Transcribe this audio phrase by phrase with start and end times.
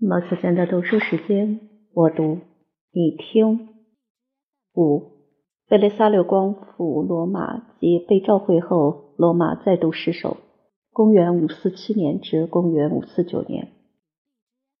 [0.00, 1.58] 毛子间的读书时间，
[1.92, 2.38] 我读，
[2.92, 3.70] 你听。
[4.72, 5.02] 五，
[5.68, 10.36] 贝利萨六光复罗马及被召回后，罗马再度失守。
[10.92, 13.72] 公元五四七年至公元五四九年，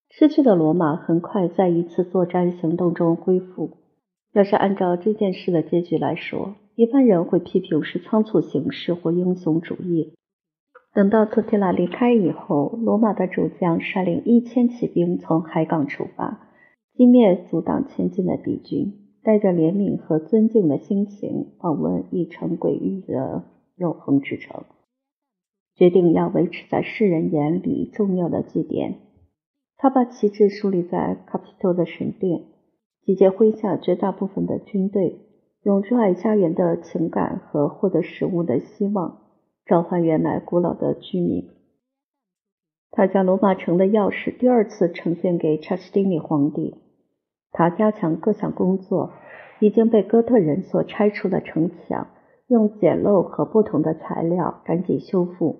[0.08, 3.70] 失去的罗马很快在一次作战行动中恢复。
[4.32, 10.14] 要是按照这件事的结局来说，一般人会批评是仓促行事或英雄主义。
[10.94, 16.48] 等到托提拉离开以后，罗马的主将率领一千骑兵从海港出发，
[16.94, 23.44] 击灭阻挡前进的敌军，带着怜悯和尊敬的心情访问一城诡异的
[23.76, 24.64] 永恒之城，
[25.76, 28.96] 决定要维持在世人眼里重要的祭典。
[29.76, 32.42] 他把旗帜树立在卡皮托的神殿，
[33.04, 35.20] 集结麾下绝大部分的军队，
[35.62, 39.27] 用热爱家园的情感和获得食物的希望。
[39.68, 41.50] 召唤原来古老的居民。
[42.90, 46.74] 他将罗马城的钥匙第二次呈现给查士丁尼皇帝。
[47.52, 49.12] 他加强各项工作，
[49.60, 52.08] 已经被哥特人所拆除的城墙，
[52.46, 55.56] 用简陋和不同的材料赶紧修复。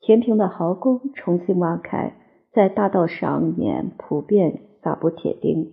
[0.00, 2.14] 填平的壕沟重新挖开，
[2.52, 5.72] 在大道上面普遍撒布铁钉，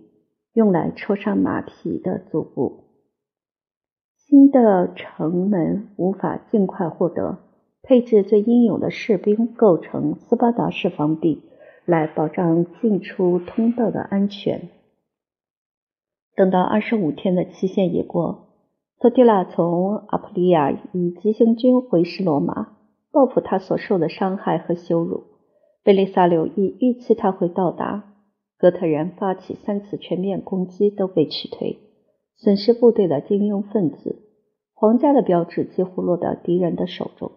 [0.52, 2.84] 用来戳伤马匹的足部。
[4.16, 7.38] 新的城门无法尽快获得。
[7.88, 11.42] 配置最英勇的士兵，构成斯巴达式防壁，
[11.84, 14.70] 来保障进出通道的安全。
[16.34, 18.48] 等到二十五天的期限已过，
[18.98, 22.76] 托蒂拉从阿普利亚以急行军回师罗马，
[23.12, 25.22] 报复他所受的伤害和羞辱。
[25.84, 28.14] 贝利萨留亦预期他会到达。
[28.58, 31.78] 哥特人发起三次全面攻击都被击退，
[32.36, 34.24] 损失部队的精英分子，
[34.74, 37.30] 皇家的标志几乎落到敌人的手中。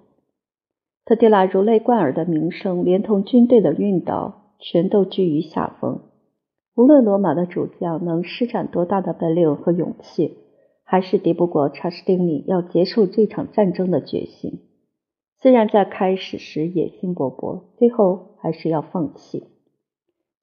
[1.09, 6.01] 特迪拉如雷贯耳的名声，连同军队的运导，全都居于下风。
[6.75, 10.37] 无论罗马的主将能施展多大的本领和勇气，
[10.83, 14.59] 还是敌不过查士丁尼要结束这场战争的决心。
[15.39, 19.47] 虽然在开始时野心勃勃，最后还是要放弃。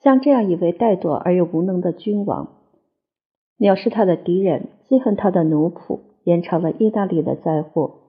[0.02, 2.56] 像这样一位怠惰而又无能的君王，
[3.60, 8.00] 藐视他的敌人，记恨他的奴仆，延长了意大利的灾祸。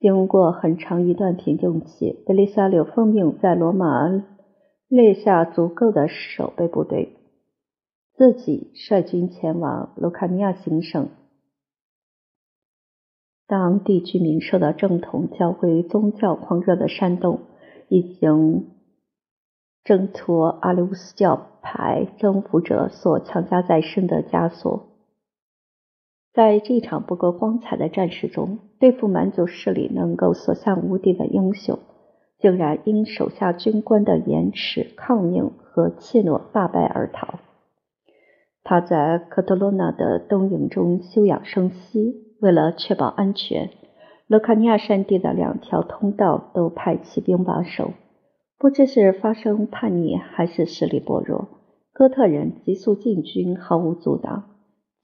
[0.00, 4.22] 经过很长一段平静期，德利萨留奉命在罗马
[4.88, 7.16] 列下足够的守备部队，
[8.14, 11.08] 自己率军前往卢卡尼亚行省。
[13.46, 17.40] 当地居民受到正统教会宗教狂热的煽动，
[17.88, 18.70] 已经
[19.84, 24.93] 挣脱阿里乌斯教派征服者所强加在身的枷锁。
[26.34, 31.78] 在这场不够光彩的战事中，对付蛮族势力能够所向无敌的英雄，
[32.40, 37.38] 竟然因手下军官的延迟、抗命和怯懦大败而逃。
[38.64, 43.70] 他在科特罗纳的东营中休养生息，为了确保安全，
[44.26, 47.92] 罗卡尼亚山地的两条通道都派骑兵把守。
[48.58, 51.46] 不知是发生叛逆，还是实力薄弱，
[51.92, 54.53] 哥特人急速进军，毫无阻挡。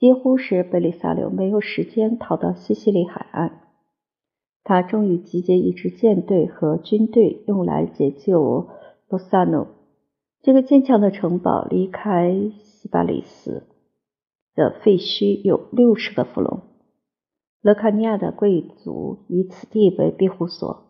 [0.01, 3.61] 几乎是贝利萨留没有时间逃到西西里海岸。
[4.65, 8.71] 他终于集结一支舰队和军队，用来解救
[9.11, 9.69] 罗萨诺。
[10.41, 13.67] 这个坚强的城堡离开西巴里斯
[14.55, 16.63] 的废墟有六十个弗隆。
[17.61, 20.85] 勒卡尼亚的贵族以此地为庇护所。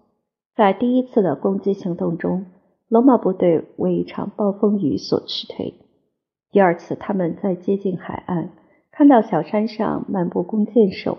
[0.55, 2.47] 在第一次的攻击行动中，
[2.87, 5.75] 罗马部队为一场暴风雨所驱退。
[6.53, 8.53] 第二次，他们在接近海岸。
[8.93, 11.19] 看到小山上漫步弓箭手，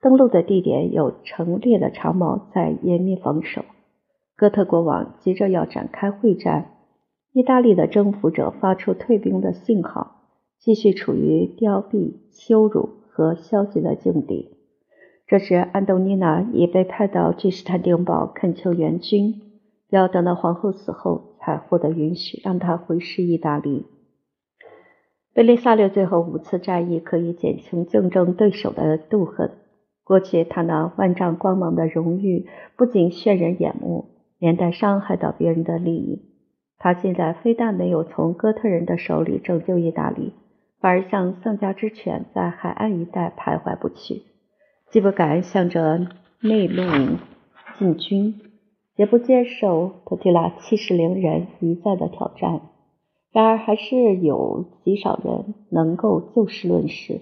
[0.00, 3.64] 登陆的地点有成列的长矛在严密防守。
[4.36, 6.70] 哥特国王急着要展开会战，
[7.32, 10.22] 意大利的征服者发出退兵的信号，
[10.58, 14.56] 继续处于凋敝、羞辱和消极的境地。
[15.26, 19.42] 这时，安东尼娜已被派到君士坦丁堡恳求援军，
[19.90, 23.86] 要等到皇后死后才获得允许，让他回师意大利。
[25.32, 29.52] 贝利萨留最后五次战役可以减轻竞争对手的妒恨。
[30.02, 34.06] 过去他那万丈光芒的荣誉不仅炫人眼目，
[34.38, 36.22] 连带伤害到别人的利益。
[36.78, 40.32] 他现在非但没有从哥特人的手里拯救意大利，
[40.80, 44.22] 反而像丧家之犬在海岸一带徘徊不去，
[44.90, 46.08] 既不敢向着
[46.40, 46.82] 内陆
[47.78, 48.34] 进军，
[48.96, 52.62] 也不接受特提拉气势凌人一再的挑战。
[53.32, 57.20] 然而，还是有极少人能够就事论事，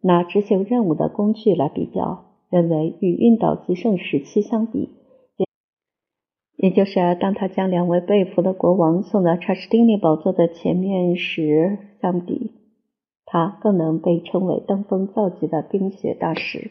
[0.00, 4.88] 拿执行任务的工具来比较，认为与运导极盛时期相比，
[6.56, 12.52] 也就是当他将两位被俘的国王送到查士丁尼宝座的前面时相比，
[13.26, 16.70] 他更能被称为登峰造极的冰雪大师。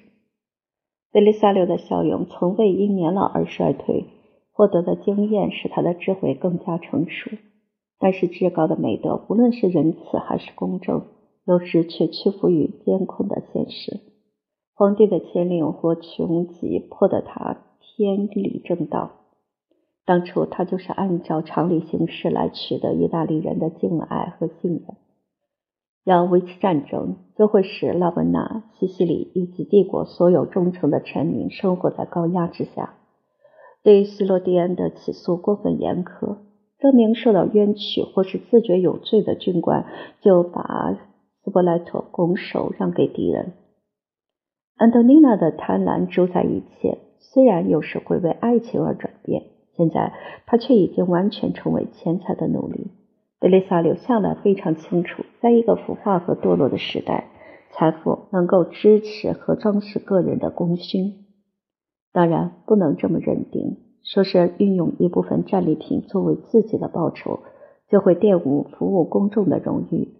[1.12, 4.06] 贝利萨留的骁勇从未因年老而衰退，
[4.51, 7.30] 获得的经验使他的智慧更加成熟。
[8.00, 11.04] 但是至高的美德，无论是仁慈还是公正，
[11.46, 14.02] 有时却屈服于艰苦的现实。
[14.74, 19.12] 皇帝的牵令或穷急，迫得他偏离正道。
[20.06, 24.84] 当初他就是按照常理行事来取得意大利人的敬爱和信任。
[26.06, 32.94] 要维持战争，就会使拉文纳、西西里以及帝国所有忠诚的臣民生活在高压之下。
[33.84, 36.38] 对希罗蒂安的起诉过分严苛，
[36.79, 39.85] 证明受到冤屈或是自觉有罪的军官
[40.21, 40.97] 就把
[41.44, 43.53] 斯波莱托拱手让给敌人。
[44.75, 49.44] 安东尼娜的贪婪主宰一切，虽然有时会为爱情而转变。
[49.75, 50.13] 现在，
[50.47, 52.91] 他却已经完全成为钱财的奴隶。
[53.39, 57.27] 贝丽萨留向来非常清楚，在一个腐化和堕落的时代，
[57.71, 61.25] 财富能够支持和装饰个人的功勋。
[62.12, 67.40] 当然，不能这么认定，说是运用一部分战利品作为自己的报酬，
[67.90, 70.14] 就会玷污服务公众的荣誉。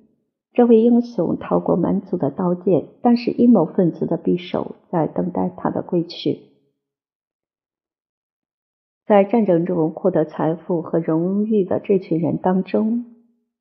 [0.54, 6.40] 这位英雄逃过蛮族的刀剑，但是阴谋分子的匕首在等待他的归去。
[9.06, 13.06] 在战争中获得财富和荣誉的这群人当中，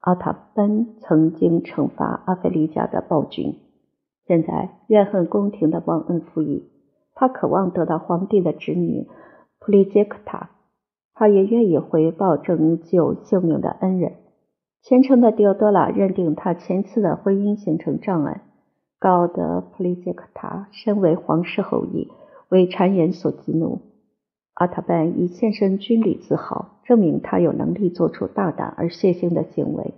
[0.01, 3.55] 阿塔班曾经惩罚阿非利加的暴君，
[4.27, 6.71] 现在怨恨宫廷的忘恩负义。
[7.15, 9.07] 他渴望得到皇帝的侄女
[9.67, 10.51] 普利杰克塔，
[11.13, 14.13] 他也愿意回报拯救性命的恩人。
[14.81, 18.43] 虔诚的迪奥多拉认定他前次的婚姻形成障碍，
[19.01, 22.07] 搞得普利杰克塔身为皇室后裔，
[22.49, 23.81] 为谗言所激怒。
[24.55, 29.95] 阿塔班以献身军旅自豪，证明他有能力做出大胆而血腥的行为。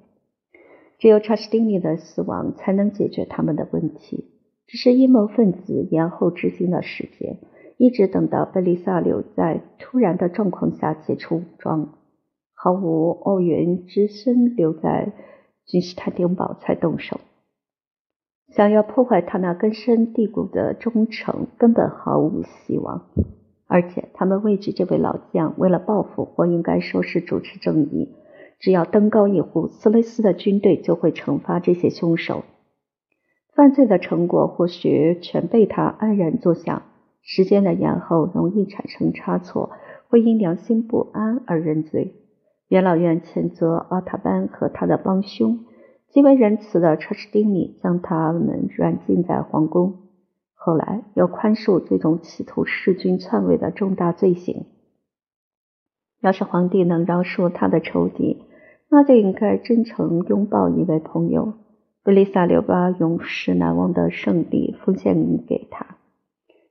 [0.99, 4.31] 只有查士丁尼的死亡才能解决他们的问题。
[4.67, 7.37] 只是阴谋分子延后执行的时间，
[7.79, 11.95] 一直等到贝利萨留在突然的状况下解除武装，
[12.53, 15.13] 毫无奥元之身留在
[15.65, 17.21] 君士坦丁堡才动手。
[18.49, 23.07] 想要破坏他那根深蒂固的忠诚，根本毫无希望。
[23.69, 28.09] 而且他们畏惧这位老将为了报复，或应该说是主持正义，
[28.59, 32.43] 只要登高一呼，斯雷斯的军队就会惩罚这些凶手。
[33.55, 36.83] 犯罪的成果或许全被他安然坐享。
[37.31, 39.73] 时间的延后容易产生差错，
[40.09, 42.15] 会因良心不安而认罪。
[42.69, 45.67] 元老院谴责奥塔班和他的帮凶，
[46.09, 49.99] 极为仁慈的查士丁尼将他们软禁在皇宫。
[50.55, 54.65] 后来又宽恕这种企图弑君篡位的重大罪行。
[56.23, 58.43] 要是皇帝能饶恕他的仇敌，
[58.89, 61.53] 那就应该真诚拥抱一位朋友。
[62.05, 65.98] 弗利萨留把永世难忘的胜利奉献给他，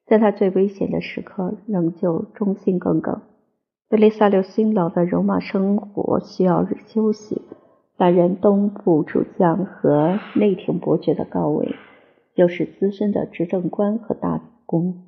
[0.07, 3.21] 在他最危险的时刻仍旧忠心耿耿。
[3.89, 7.41] 贝利萨留辛劳的戎马生活需要休息，
[7.97, 11.75] 担任东部主将和内廷伯爵的高位。
[12.35, 15.05] 又是资深的执政官和大公，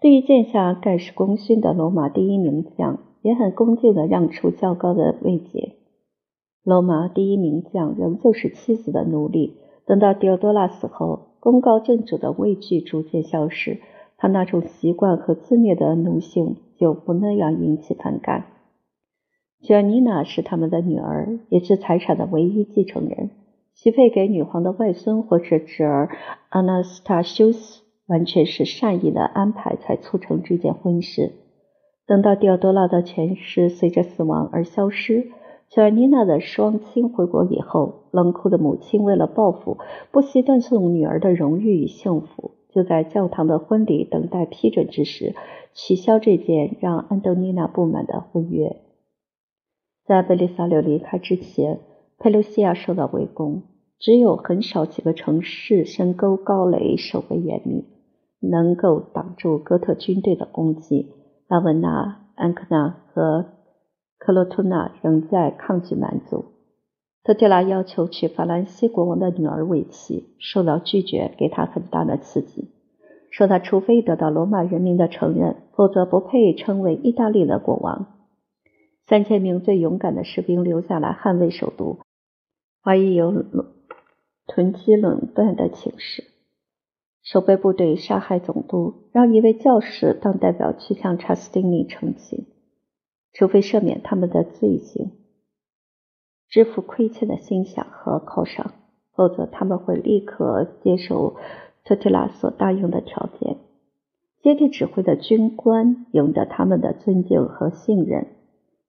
[0.00, 5.74] 对于见下盖世功勋的罗马第一名将，也很恭敬地让出较高的位阶。
[6.64, 9.58] 罗马第一名将仍旧是妻子的奴隶。
[9.84, 13.78] 等到狄奥多拉死后，功高震主的畏惧逐渐消失，
[14.16, 18.46] 他那种习惯和自虐的奴性就不那样引起反感。
[19.62, 23.30] 卷妮娜是他们的女儿，也是财产的唯一继承人。
[23.74, 26.08] 许配给女皇的外孙或者侄儿
[26.48, 31.32] 阿纳斯塔修斯，完全是善意的安排才促成这件婚事。
[32.06, 35.28] 等到迪奥多拉的权势随着死亡而消失，
[35.68, 39.76] 乔尔妮娜的双亲回国以后，冷酷的母亲为了报复，
[40.10, 42.52] 不惜断送女儿的荣誉与幸福。
[42.76, 45.34] 就在教堂的婚礼等待批准之时，
[45.72, 48.76] 取消这件让安东尼娜不满的婚约。
[50.04, 51.80] 在贝利萨留离开之前。
[52.18, 53.62] 佩鲁西亚受到围攻，
[53.98, 57.84] 只有很少几个城市深沟高垒，守卫严密，
[58.40, 61.12] 能够挡住哥特军队的攻击。
[61.48, 63.46] 拉文纳、安克纳和
[64.18, 66.55] 克罗托纳仍在抗拒蛮族。
[67.26, 72.70] 特提拉要求娶法兰西国王的女儿为妻，受到拒绝，给他很大的刺激，
[73.32, 78.14] 说他除非得到罗马人民的承认，否则不配称为意大利的国王。
[79.08, 81.98] 三千名最勇敢的士兵留下来捍卫首都。
[82.80, 83.44] 怀疑有
[84.46, 86.22] 囤积垄断的情势，
[87.24, 92.46] 守备部队杀害总督，让一位教士当代表去向查斯丁尼澄清。
[93.32, 95.10] 除非赦免他们的罪行，
[96.56, 98.72] 支付亏欠的薪饷和犒赏，
[99.14, 101.36] 否则他们会立刻接受
[101.84, 103.58] 特提拉所答应的条件。
[104.40, 108.28] 接替指挥的军官赢得他们的尊敬和信任。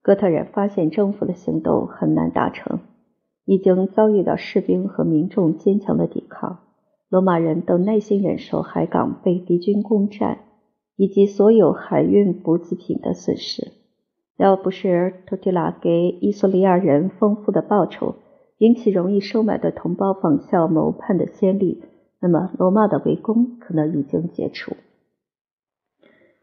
[0.00, 2.80] 哥特人发现征服的行动很难达成，
[3.44, 6.60] 已经遭遇到士兵和民众坚强的抵抗。
[7.10, 10.38] 罗马人都耐心忍受海港被敌军攻占，
[10.96, 13.72] 以及所有海运补给品的损失。
[14.38, 18.14] 要不是托提拉给伊索里亚人丰富的报酬，
[18.58, 21.82] 引起容易收买的同胞仿效谋叛的先例，
[22.20, 24.76] 那么罗马的围攻可能已经解除。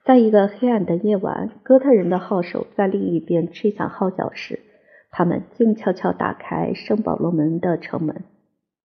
[0.03, 4.59] 在一个黑暗的夜晚，哥特人的号手在另一边吹响号角时，
[5.09, 8.23] 他们静悄悄打开圣保罗门的城门。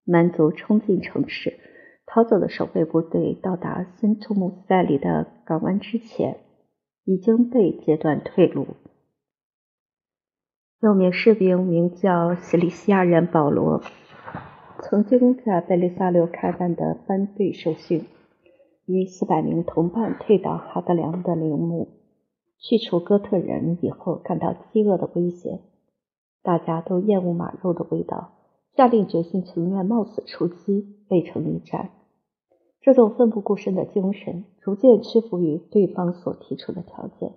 [0.05, 1.59] 蛮族冲进城市，
[2.07, 6.37] 逃走的守备部队到达森图姆斯代里的港湾之前，
[7.05, 8.69] 已经被截断退路。
[10.83, 13.83] 有名士兵名叫西里西亚人保罗，
[14.83, 18.07] 曾经在贝利萨留开办的班队受训，
[18.87, 21.89] 与四百名同伴退到哈德良的陵墓，
[22.59, 25.61] 去除哥特人以后感到饥饿的危险。
[26.43, 28.31] 大家都厌恶马肉的味道，
[28.75, 31.91] 下定决心情愿冒死出击，背城一战。
[32.81, 37.35] 这种奋不顾身的精神逐渐屈服于对方所提出的条件，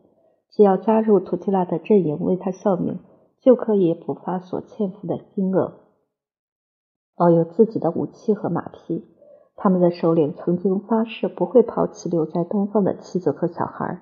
[0.49, 2.99] 只要加入图提拉的阵营为他效命。
[3.43, 5.73] 就可以补发所欠付的金额。
[7.15, 9.05] 保有自己的武器和马匹，
[9.55, 14.01] 他们的首领曾经发誓不会抛弃留在东方的妻子和小孩。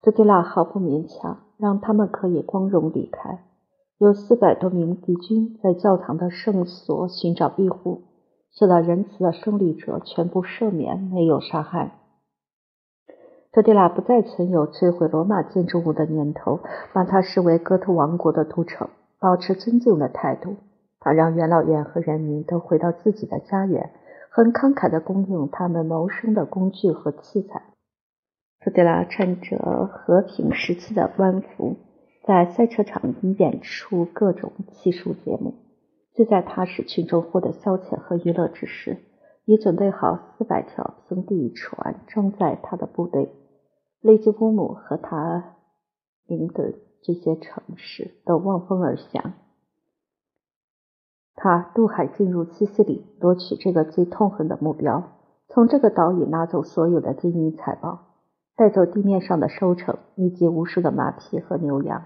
[0.00, 3.44] 特迪拉毫不勉强，让他们可以光荣离开。
[3.98, 8.02] 有四百多名敌军在教堂的圣所寻找庇护，
[8.50, 12.01] 受到仁慈的胜利者全部赦免，没有杀害。
[13.52, 16.60] 特迪拉不再存有摧毁罗马建筑物的念头，
[16.94, 18.88] 把它视为哥特王国的都城，
[19.20, 20.56] 保持尊敬的态度。
[21.00, 23.90] 他让元老院和人民都回到自己的家园，
[24.30, 27.62] 很慷慨地供应他们谋生的工具和器材。
[28.60, 31.76] 特迪拉穿着和平时期的官服，
[32.24, 35.52] 在赛车场演出各种技术节目。
[36.14, 38.96] 就在他使群众获得消遣和娱乐之时，
[39.44, 43.30] 已准备好四百条平地船装载他的部队。
[44.02, 45.54] 雷吉乌姆和他
[46.26, 49.32] 领的这些城市都望风而降。
[51.36, 55.04] 他渡海进入西西里，夺取这个最痛恨的目标，
[55.48, 58.00] 从这个岛屿拿走所有的金银财宝，
[58.56, 62.04] 带走地面上的收成以及无数的马匹和牛羊。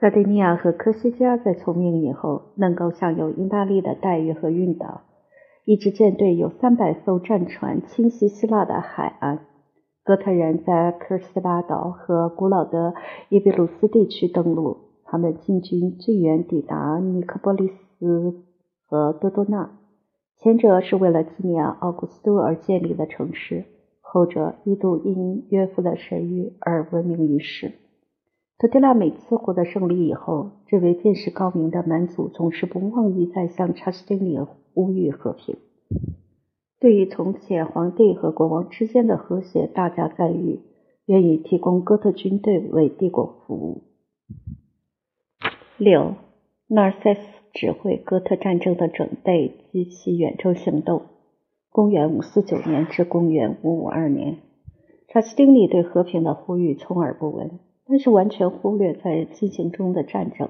[0.00, 5.02] 萨丁尼亚和科西嘉在从命以后，能够享有意大利的待遇和运岛。
[5.64, 9.44] 一支舰队有三百艘战船侵袭希腊的海岸。
[10.08, 12.94] 哥特人在科尔斯拉岛和古老的
[13.28, 18.42] 伊比鲁斯地区登陆，他们进军最远抵达尼科波利斯
[18.86, 19.78] 和多多纳。
[20.38, 23.66] 前者是为了纪念奥古斯都而建立的城市，
[24.00, 27.72] 后者一度因约夫的神谕而闻名于世。
[28.56, 34.38] 特提拉每次获得胜利以后，这位见识高明的蛮族总是不忘于再向查士丁尼
[34.72, 35.58] 呼吁和平。
[36.80, 40.60] 对于从前皇帝和国王之间的和谐大加赞誉，
[41.06, 43.82] 愿意提供哥特军队为帝国服务。
[45.76, 46.14] 六，
[46.68, 47.20] 纳尔塞斯
[47.52, 51.02] 指挥哥特战争的准备及其远征行动。
[51.70, 54.38] 公元五四九年至公元五五二年，
[55.08, 60.48] 查士丁尼对和平的呼吁充耳不闻，但是完全忽略在进行中的战争。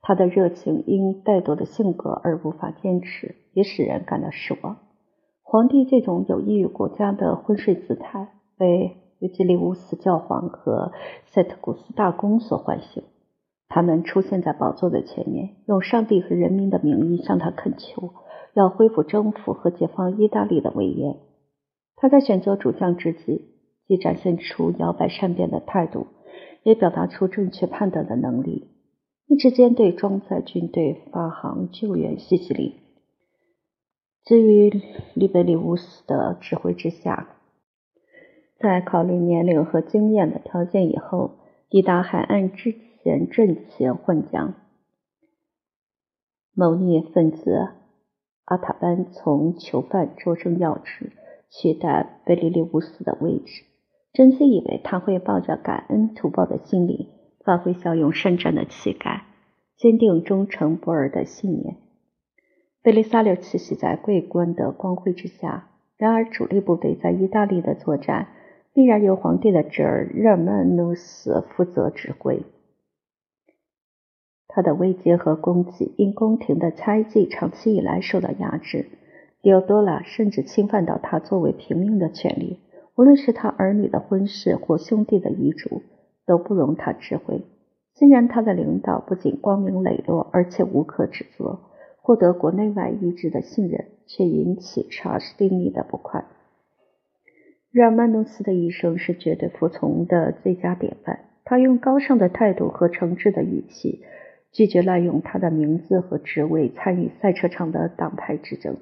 [0.00, 4.78] 他的热情因怠惰的性格而无法坚持，也使人感到失望。
[5.46, 10.90] 皇帝这种有益于国家的昏睡姿态，被约基利乌斯教皇和
[11.26, 13.04] 塞特古斯大公所唤醒。
[13.68, 18.14] 他们出现在宝座的前面，用上帝和人民的名义向他恳求，
[18.54, 21.18] 要恢复征服和解放意大利的威严。
[21.94, 23.50] 他在选择主将之际，
[23.86, 26.06] 既展现出摇摆善变的态度，
[26.62, 28.70] 也表达出正确判断的能力。
[29.28, 32.80] 一支舰队装载军队发航救援西西里。
[34.24, 34.70] 至于
[35.12, 37.28] 利贝利乌斯的指挥之下，
[38.58, 41.36] 在考虑年龄和经验的条件以后，
[41.68, 44.54] 抵达海岸之前阵前换将。
[46.54, 47.68] 谋逆分子
[48.46, 51.12] 阿塔班从囚犯擢升要职，
[51.50, 53.64] 取代贝利利乌斯的位置，
[54.14, 57.08] 真心以为他会抱着感恩图报的心理，
[57.44, 59.24] 发挥骁勇善战的气概，
[59.76, 61.76] 坚定忠诚不二的信念。
[62.84, 65.70] 贝利萨留栖息在桂冠的光辉之下。
[65.96, 68.28] 然而，主力部队在意大利的作战
[68.74, 72.42] 必然由皇帝的侄儿日耳曼努斯负责指挥。
[74.48, 78.90] 他的位阶和功绩因宫廷的猜忌长期以来受到压制。
[79.40, 82.60] 迪奥多拉甚至侵犯到他作为平民的权利，
[82.96, 85.80] 无论是他儿女的婚事或兄弟的遗嘱，
[86.26, 87.40] 都不容他指挥。
[87.94, 91.60] 虽然他的领导不仅光明磊落，而且无可指责，
[92.04, 96.26] 获得国内外一致的信任，却引起查士丁尼的不快。
[97.70, 101.20] 日耳曼努斯的一生是绝对服从的最佳典范。
[101.44, 104.04] 他用高尚的态度和诚挚的语气。
[104.52, 108.76] 拒绝滥用他的名字和职位参与赛车场的党派之争。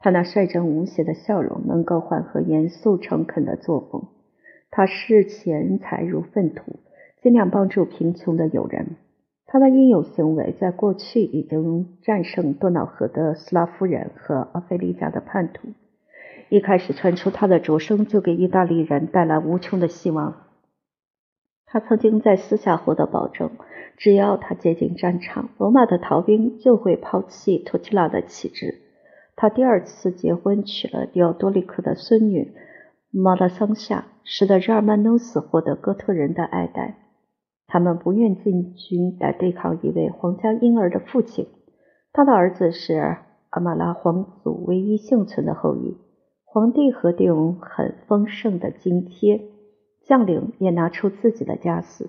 [0.00, 4.08] 他那率真无邪的笑容能够缓和严肃诚恳的作风。
[4.70, 6.80] 他视钱财如粪土，
[7.22, 8.96] 尽量帮助贫穷的友人。
[9.56, 15.68] 他的英勇行为在过去已经战胜多瑙河的斯拉夫人和阿非利加的叛徒。
[16.50, 20.42] 一开始传出他的着声，就给意大利人带来无穷的希望。
[21.64, 23.50] 他曾经在私下获得保证。
[23.96, 28.74] 只要他接近战场，罗马的逃兵就会抛弃托提拉的旗帜。
[29.36, 32.52] 他第二次结婚，娶了迪奥多利克的孙女
[33.10, 37.05] 马拉桑夏，使得日耳曼努斯获得哥特人的爱戴。
[37.66, 41.48] 他们不愿进军来对抗一位皇家婴儿的父亲。
[42.12, 43.16] 他的儿子是
[43.50, 45.98] 阿马拉皇族唯一幸存的后裔。
[46.44, 49.42] 皇帝核定很丰盛的津贴，
[50.04, 52.08] 将领也拿出自己的家私。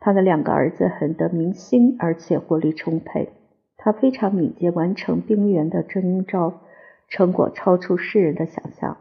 [0.00, 3.28] 他的两个儿子很得民心，而且活力充沛。
[3.76, 6.60] 他非常敏捷，完成兵员的征召，
[7.08, 8.96] 成果超出世人的想象。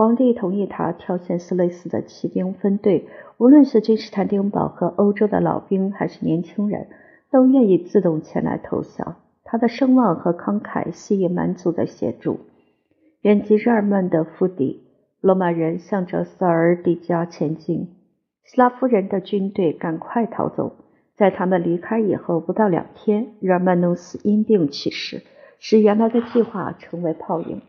[0.00, 6.86] 皇帝同意他挑选斯雷斯的骑兵分队，无论是君士坦丁堡和欧洲的老兵，还是年轻人，
[7.30, 9.16] 都愿意自动前来投降。
[9.44, 12.40] 他的声望和慷慨吸引蛮族的协助。
[13.20, 14.84] 远及日耳曼的腹地，
[15.20, 17.90] 罗马人向着塞尔迪加前进。
[18.46, 20.76] 斯拉夫人的军队赶快逃走，
[21.14, 25.20] 在他们离开以后不到两天，日耳曼努斯因病去世，
[25.58, 27.60] 使原来的计划成为泡影。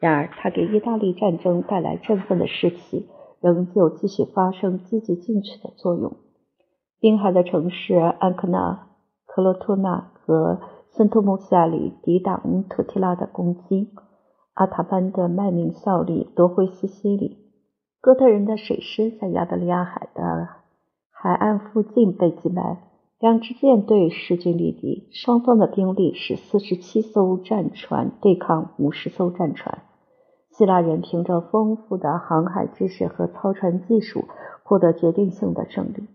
[0.00, 3.08] 然而，他给意大利战争带来振奋的士气，
[3.40, 6.16] 仍旧继续发生积极进取的作用。
[7.00, 8.88] 滨海的城市安克纳、
[9.26, 10.60] 克罗托纳和
[10.96, 13.90] 圣托穆西亚里抵挡特提拉的攻击，
[14.54, 17.38] 阿塔班的卖命效力夺回西西里。
[18.00, 20.48] 哥特人的水师在亚得里亚海的
[21.10, 22.78] 海岸附近被击败，
[23.20, 29.82] 两支舰队势均力敌，双方的兵力是四十七艘战船对抗五十艘战船。
[30.50, 34.24] 希腊人凭着丰富的航海知识和操船技术，
[34.64, 36.08] 获得决定性的胜利。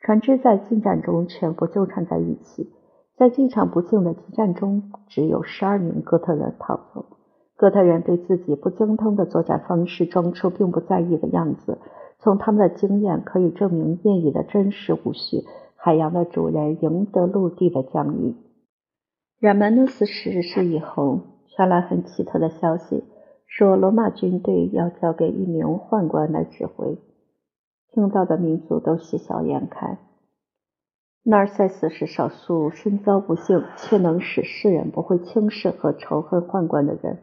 [0.00, 2.70] 船只在近战中全部纠缠在一起，
[3.16, 7.06] 在这场不幸的激战中，只有十二名哥特人逃走。
[7.56, 11.78] 哥特人对自己不精通的作战方式装出并不在意的样子。
[12.18, 15.44] 从他们的经验可以证明谚语的真实无序。
[15.86, 18.34] 海洋的主人赢得陆地的疆域。
[19.38, 21.20] 亚曼努斯逝世以后，
[21.54, 23.04] 传来很奇特的消息，
[23.46, 26.98] 说罗马军队要交给一名宦官来指挥。
[27.92, 29.98] 听到的民族都喜笑颜开。
[31.22, 37.18] 纳尔塞斯是少数身遭不幸却能使世人不会轻视和仇恨宦官的人。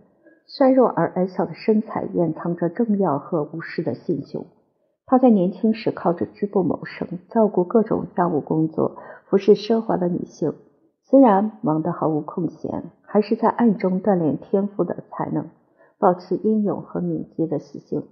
[0.47, 4.45] 衰弱而矮小的身材掩藏着政要和武士的心胸。
[5.05, 10.53] 他在年轻时靠着织布谋生，照顾各种家务工作，服侍奢华的女性。
[11.03, 15.49] 虽然忙得毫无空闲，还是在暗中锻炼天赋的才能，
[15.99, 18.03] 保持英勇和敏捷的习性。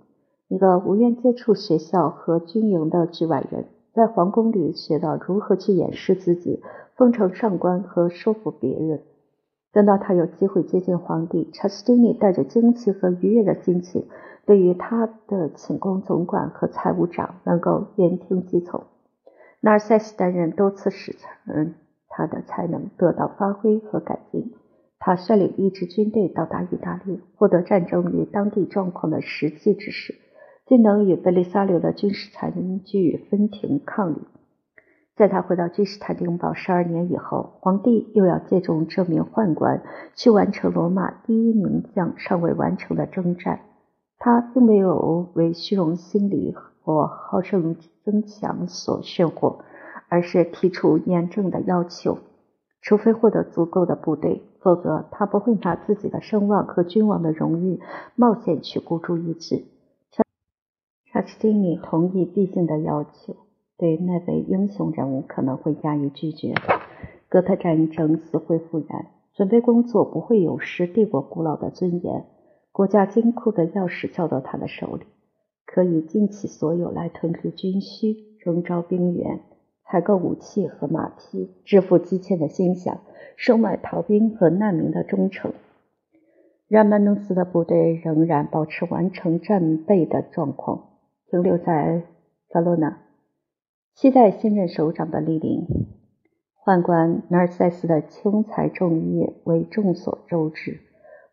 [0.50, 6.62] 一个无缘接触学校和军营的局外人，在皇宫里学到如何去掩饰自己，
[6.96, 9.02] 奉承上官和说服别人。
[9.72, 14.06] 等到他有机会接近皇帝，查士丁尼带着惊奇和愉悦的心情，
[14.46, 18.84] 对于他的寝宫总管和财务长能够言听计从。
[19.60, 21.76] 纳尔塞斯担任多次使臣，
[22.10, 24.54] 他的才能得到发挥和改进。
[24.98, 30.16] 他率领一支军队到达意大利，获得战争与当地状况的实际知识，
[30.66, 34.18] 竟能与贝利萨留的军事残据分庭抗礼。
[35.16, 39.84] 在他回到君士坦丁堡十二年以后，皇帝又要借重这名宦官
[40.16, 43.60] 去完成罗马第一名将尚未完成的征战。
[44.24, 46.54] 他并没有为虚荣心理
[46.84, 49.62] 或好胜增强所炫惑，
[50.10, 52.20] 而是提出严正的要求：
[52.84, 57.80] 除非获得足够的部队，否则他不会拿自己的声望和君王的荣誉
[58.16, 59.66] 冒险去孤注一掷。
[61.12, 63.36] 查士丁尼同意毕竟的要求。
[63.76, 66.54] 对那位英雄人物可能会加以拒绝。
[67.28, 72.28] 哥特战争死灰复燃，准备工作不会有失帝国古老的尊严。
[72.72, 75.06] 国家金库的钥匙交到他的手里，
[75.66, 79.42] 可以尽其所有来屯驻军需、征召兵员、
[79.84, 83.00] 采购武器和马匹、支付积欠的薪饷、
[83.36, 85.54] 收买逃兵和难民的忠诚。
[86.70, 90.92] 让曼努斯的部队仍然保持完成战备的状况，
[91.30, 92.04] 停留在
[92.48, 93.02] 萨洛纳，
[93.94, 95.68] 期待新任首长的莅临。
[96.64, 100.80] 宦官纳尔塞斯的轻财重义为众所周知，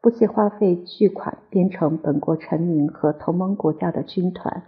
[0.00, 4.62] 不惜花费巨款编成本国臣民和同盟国家的军团。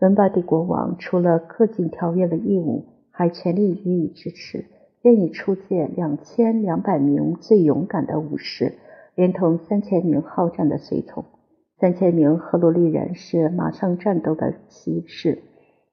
[0.00, 4.66] 伦巴第国王除了恪尽条约的义务，还全力予以支持，
[5.02, 8.74] 愿意出借两千两百名最勇敢的武士。
[9.14, 11.24] 连同三千名好战的随从，
[11.78, 15.40] 三千名赫鲁利人是马上战斗的骑士，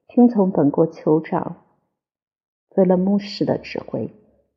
[0.08, 1.58] 听从本国酋长
[2.74, 4.10] 菲勒穆什的指挥。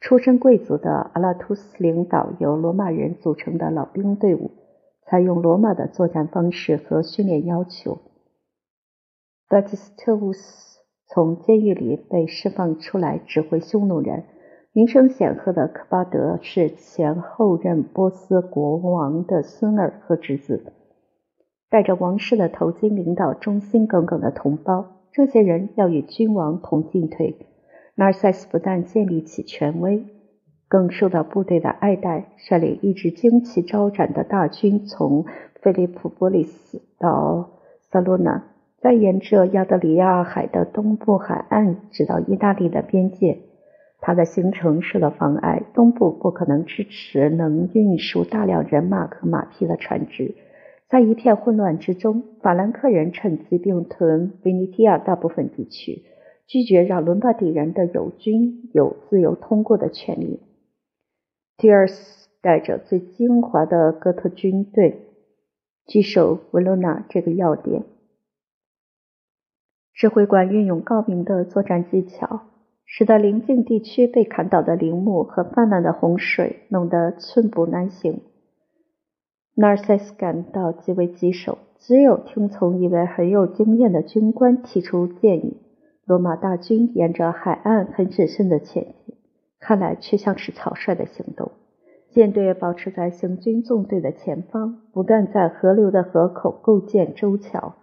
[0.04, 4.50] 出身贵族的阿拉图斯领导由罗马人组成的老兵队伍，
[5.06, 8.00] 采用罗马的作战方式和训练要求。
[9.48, 14.24] 巴基斯特乌斯从监狱里被释放出来，指挥匈奴人。
[14.74, 20.74] 名声显赫的科巴德是前后任波斯国王的孙儿和侄子，
[21.70, 24.84] 戴着王室的头巾，领导忠心耿耿的同胞。
[25.12, 27.53] 这些人要与君王同进退。
[27.96, 30.04] 纳尔塞斯不但建立起权威，
[30.68, 35.26] 更受到部队的爱戴，率领一支旌旗招展的大军，从
[35.62, 37.50] 菲利普波利斯到
[37.90, 38.44] 萨洛纳，
[38.78, 43.38] 再沿着亚得里亚海的东部海岸，直到意大利的边界。
[44.00, 50.34] 他的行程受到妨碍，东部不可能支持能运输大量人马和马匹的船只。
[50.90, 56.02] 在一片混乱之中，法兰克人趁机并吞维尼提亚大部分地区，
[56.46, 60.40] 拒绝让伦巴第人的友军有自由通过的权利。
[61.56, 65.08] 提尔斯带着最精华的哥特军队
[65.86, 67.84] 据守维罗纳这个要点，
[69.92, 72.42] 指挥官运用高明的作战技巧。
[72.86, 78.20] 使得邻近地区被砍倒的陵墓和泛滥的洪水弄得寸步难行。
[79.54, 85.56] 纳尔塞斯感到极为棘手，只有听从一位很有经验的军官提出建议。
[86.06, 89.16] 罗马大军沿着海岸很谨慎地前进，
[89.58, 91.52] 看来却像是草率的行动。
[92.10, 97.74] 舰队保持在行军纵队的前方，不断在河流的河口构建舟桥，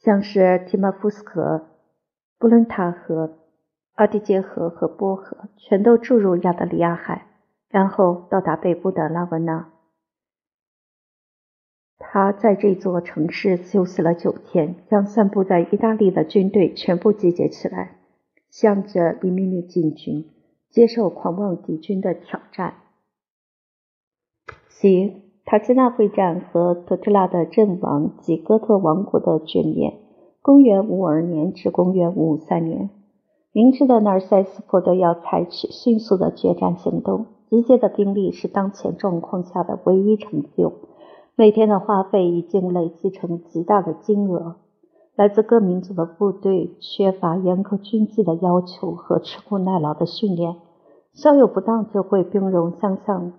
[0.00, 1.62] 像是提马夫斯河、
[2.38, 3.38] 布伦塔河。
[3.94, 7.26] 阿蒂杰河和波河全都注入亚得里亚海，
[7.68, 9.71] 然后到达北部的拉文纳。
[12.04, 17.96] 他在这座城市休息了九天，将散布在意大利的军队全部集结起来，
[18.50, 20.26] 向着黎米尼进军，
[20.68, 22.74] 接受狂妄敌军的挑战。
[24.68, 29.94] 行塔吉纳会战和特特拉的阵亡及哥特王国的卷灭，
[30.42, 32.90] 公元五二年至公元五五三年。
[33.52, 40.72] 明知的纳尔塞斯迫得要采取迅速的决战行动，集结的兵力是当前状况下的唯一成就。
[41.34, 44.56] 每天的花费已经累积成极大的金额。
[45.14, 50.56] 来自各民族的部队缺乏严格军纪的要求和吃苦耐劳的训练，
[51.12, 53.32] 稍有不当就会兵戎相向，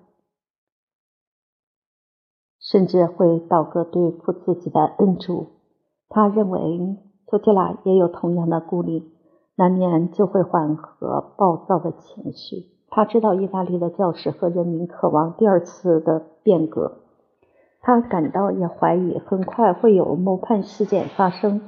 [2.60, 5.48] 甚至会倒戈对付自己的恩主。
[6.10, 9.12] 他认为托提拉也有同样的顾虑。
[9.56, 12.72] 难免就会缓和暴躁的情绪。
[12.90, 17.03] 他知道意大利的教士和人民渴望第二次的变革，
[17.86, 21.60] 他感到也怀疑很快会有谋叛事件发生，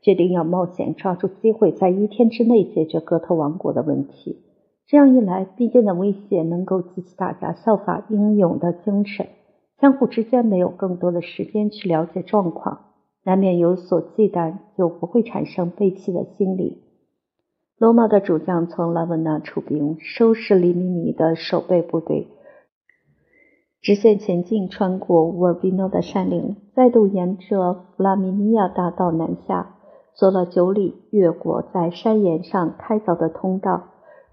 [0.00, 4.40] 决定要冒险抓住机会，在一天之内解决哥特王国的问题。
[4.86, 9.26] 这样一来，逼近的威胁能够激起大家效法英勇的精神。
[9.80, 12.78] 相互之间没有更多的时间去了解状况，
[13.24, 16.84] 难免有所忌惮，就不会产生背弃的心理。
[17.78, 22.28] 罗马的主将从拉文纳出兵，收拾黎米尼的守备部队，
[23.84, 29.76] 直线前进，穿过乌尔比诺的山岭，再度沿着弗拉米尼亚大道南下，
[30.16, 33.90] 走了九里，越过在山岩上开凿的通道。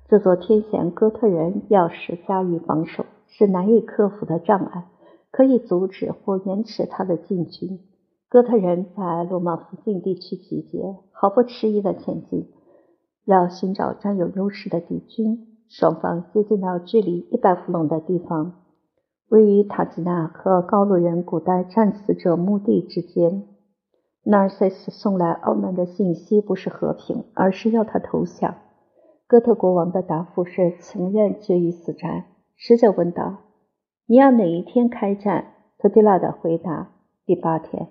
[0.08, 4.86] 这座天险，哥特人要是加以防守，是难以克服的障碍，
[5.32, 7.82] 可以阻止或延迟他的进军。
[8.30, 12.48] 哥特人在罗马附近地区集结，毫不迟疑的前进。
[13.26, 18.54] 要寻找占有优势的敌军，双方接近到距离一百弗隆的地方，
[19.32, 23.44] 位于塔吉纳和高卢人古代战死者墓地之间。
[24.26, 28.56] 纳尔塞斯送来傲慢的信息不是和平，而是要他投降。
[29.28, 32.26] 哥特国王的答复是情愿决一死战。
[32.58, 33.38] 使者问道
[34.06, 35.46] ：“你要哪一天开战？”
[35.80, 36.90] 托蒂拉的回答
[37.26, 37.88] ：“第八天。”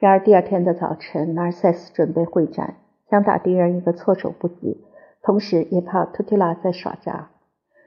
[0.00, 4.84] 然而第二天的早晨，纳尔塞斯准备会战，想打敌人一个措手不及，
[5.22, 7.30] 同时也怕托蒂拉在耍诈。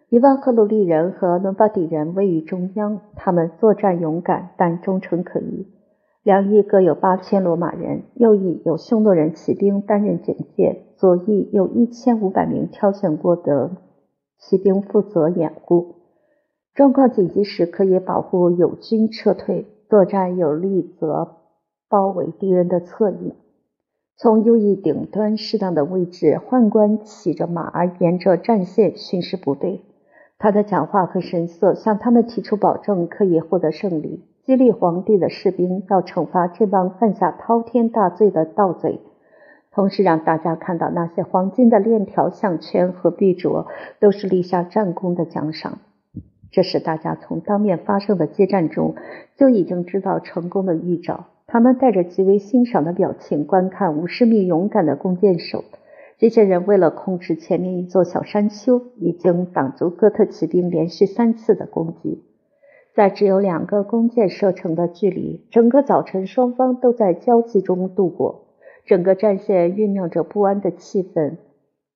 [0.09, 5.67] 伊万赫鲁利人和伦巴底人位于中央，他们作战勇敢，但忠诚可疑。
[6.21, 13.71] 两翼各有八千罗马人，右翼有匈奴人骑兵担任警戒，左翼有一千五百名挑选过的
[14.37, 15.95] 骑兵负责掩护。
[16.75, 21.37] 状况紧急时，可以保护友军撤退；作战有利，则
[21.89, 23.33] 包围敌人的侧翼。
[24.17, 29.81] 从右翼顶端适当的位置，宦官骑着马儿沿着战线巡视部队。
[30.37, 38.99] 他的讲话和神色向他们提出保证，可以获得胜利，激励皇帝的士兵要惩罚这帮犯下滔天大罪的盗贼，
[39.71, 43.65] 同时让大家看到那些黄金的链条、项圈和臂镯
[43.99, 45.79] 都是立下战功的奖赏。
[46.51, 48.95] 这使大家从当面发生的接战中
[49.35, 51.25] 就已经知道成功的预兆。
[51.47, 55.63] 他们带着极为欣赏的表情观看五十名勇敢的弓箭手。
[56.17, 62.23] 这些人为了控制前面一座小山丘，已经挡住哥特骑兵连续三次的攻击。
[62.93, 68.45] 在只有两个弓箭射程的距离，整个早晨双方都在交集中度过。
[68.85, 71.37] 整个战线酝酿着不安的气氛。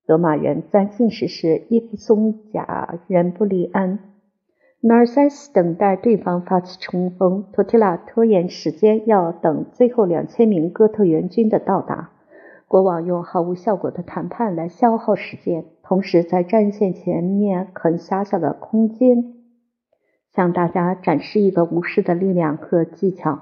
[0.05, 3.99] 罗马人在进食时衣不松甲，人不离鞍。
[4.81, 12.11] 纳尔塞斯等待对方发起冲锋，托提拉拖延时间，要等最后两千名哥特援军的到达。
[12.69, 19.33] 国王用毫无效果的谈判来消耗时间，同时在战线前面很狭小的空间
[20.35, 23.39] 向大家展示一个武士的力量和技巧。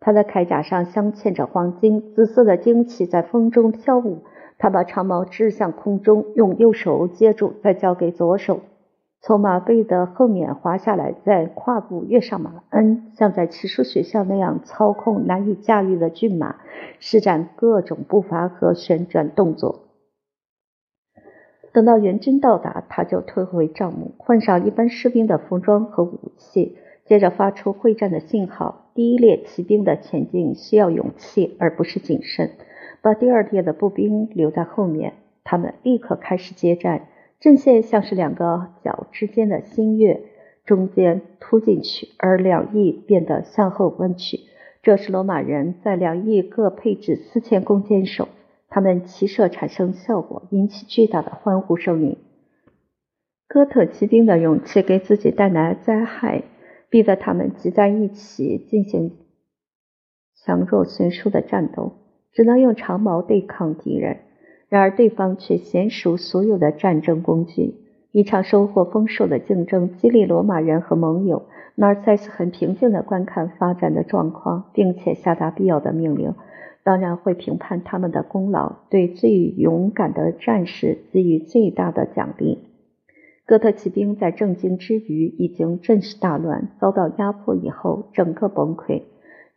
[0.00, 4.24] 他的铠甲上镶嵌着黄金，紫色的旌旗在风中飘舞。
[4.58, 8.58] 他把长矛掷向空中，用右手接住，再交给左手。
[9.24, 16.56] 从马背的后面滑下来，再跨步跃上马鞍，像在骑术学校那样操控难以驾驭的骏马，
[16.98, 19.84] 施展各种步伐和旋转动作。
[21.72, 28.90] 等到援军到达，他就退回帐幕，换上一般士兵的服装和武器，接着发出会战的信号。
[28.92, 32.50] 第一列骑兵的前进需要勇气，而不是谨慎。
[33.00, 35.12] 把第二列的步兵留在后面，
[35.44, 37.06] 他们立刻开始接战。
[37.42, 40.22] 阵线像是两个角之间的新月，
[40.64, 44.38] 中间凸进去，而两翼变得向后弯曲。
[44.80, 48.28] 这是罗马人在两翼各配置四千弓箭手，
[48.68, 52.16] 他们齐射产生效果，引起巨大的欢呼声音。
[53.48, 56.44] 哥特骑兵的勇气给自己带来灾害，
[56.90, 59.16] 逼得他们集在一起进行
[60.36, 61.94] 强弱悬殊的战斗，
[62.30, 64.20] 只能用长矛对抗敌人。
[64.72, 67.74] 然而，对方却娴熟所有的战争工具。
[68.10, 71.42] 一场收获丰硕的竞争激励罗马人和盟友。
[71.74, 76.34] 马尔塞斯很平静地观看发展的状况，并且下达必要的命令。
[76.84, 82.56] 当然会评判他们的功劳，对最勇敢的战士给予最大的奖励。
[83.44, 89.02] 哥特骑兵在震惊之余，已经阵势大乱，遭到压迫以后，整个崩溃。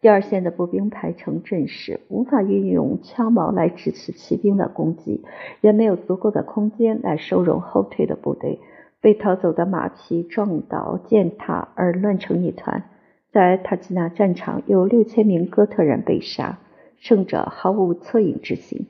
[0.06, 5.26] 第二线的步兵排成阵势，无法运用枪矛来支持骑兵的攻击，
[5.62, 8.60] 也没有足够的空间来收容后退的部队。
[9.02, 12.84] 被逃走的马匹撞倒践踏而乱成一团。
[13.32, 16.60] 在塔吉纳战场，有六千名哥特人被杀，
[16.98, 18.86] 胜者毫无恻隐之心。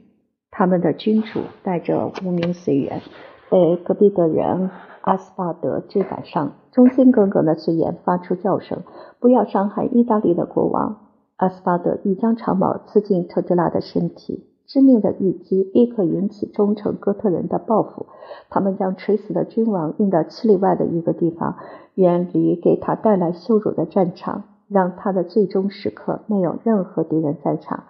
[0.52, 3.02] 他们的君主带着无名随员，
[3.50, 8.84] 被隔壁的人阿斯巴德追赶上，忠心耿耿的随员发出叫声
[9.22, 11.04] ：“不要伤害意大利的国王。”
[11.38, 18.06] 阿斯巴德一将长矛刺进特吉拉的身体，致命的一击立刻引起忠诚哥特人的报复。
[18.50, 21.58] 他们将垂死的君王运到七里外的一个地方，
[21.96, 27.84] 远离给他带来羞辱的战场，让他的最终时刻没有任何敌人在场。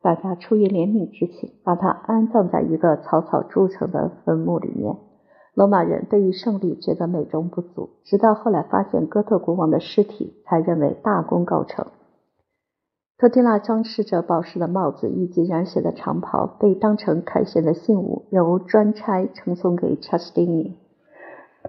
[0.00, 4.96] 大家出于怜悯之情，把他安葬在一个草草筑成的坟墓里面。
[5.54, 11.86] 罗马人对于胜利觉得美中不足，直到后来发现哥特国王的尸体，才认为大功告成。
[13.22, 20.76] 托提拉装饰着宝石的帽子以及染血的长袍，被当成凯旋的信物，由专差呈送给查斯丁尼。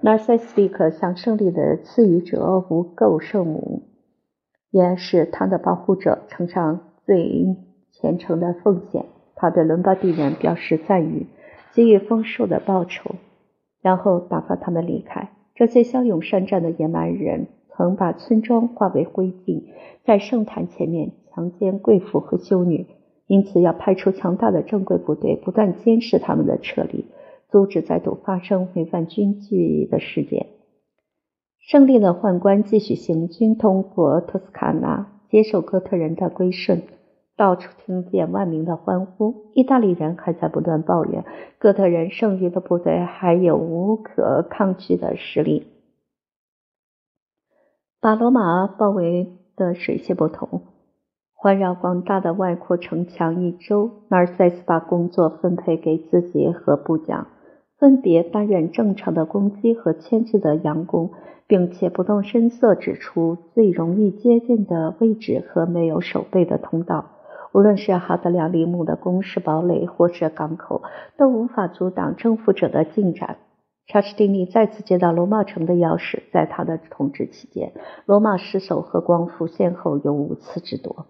[0.01, 3.83] 纳塞斯立刻向胜利的赐予者无垢圣母，
[4.71, 7.55] 也是他的保护者，呈上最
[7.91, 9.05] 虔诚的奉献。
[9.35, 11.27] 他对伦巴第人表示赞誉，
[11.75, 13.11] 给予丰硕的报酬，
[13.79, 15.29] 然后打发他们离开。
[15.53, 19.65] 这些骁勇善战的野蛮人曾把村庄化为灰烬，
[20.03, 21.11] 在圣坛前面。
[21.33, 22.87] 强奸贵妇和修女，
[23.27, 27.05] 因此要派出强大的正规部队，不断监视他们的撤离，
[27.49, 30.47] 阻止再度发生违反军纪的事件。
[31.59, 36.83] 胜利的宦官继续行军，通过托斯卡纳接受哥特人的归顺。
[37.35, 39.49] 到处听见万民的欢呼。
[39.55, 41.25] 意大利人还在不断抱怨，
[41.57, 45.65] 哥特人剩余的部队还有无可抗拒的实力。
[47.99, 50.72] 把罗马包围的水泄不通。
[51.43, 57.27] 环绕广大的外扩城墙一周，纳尔塞斯把工作分配给自己和部将，
[57.77, 61.11] 分别担任正常的攻击和牵制的佯攻，
[61.45, 67.07] 并且不动声色指出最容易接近的位置和没有守备的通道。
[67.51, 70.81] 无论是哈德良里姆的工事堡垒，或是港口，
[71.17, 73.35] 都无法阻挡征服者的进展。
[73.87, 77.73] 查士丁尼再次接到罗马城的钥匙，在他的统治期间，
[78.05, 81.05] 罗马失守和光复先后有五次之多。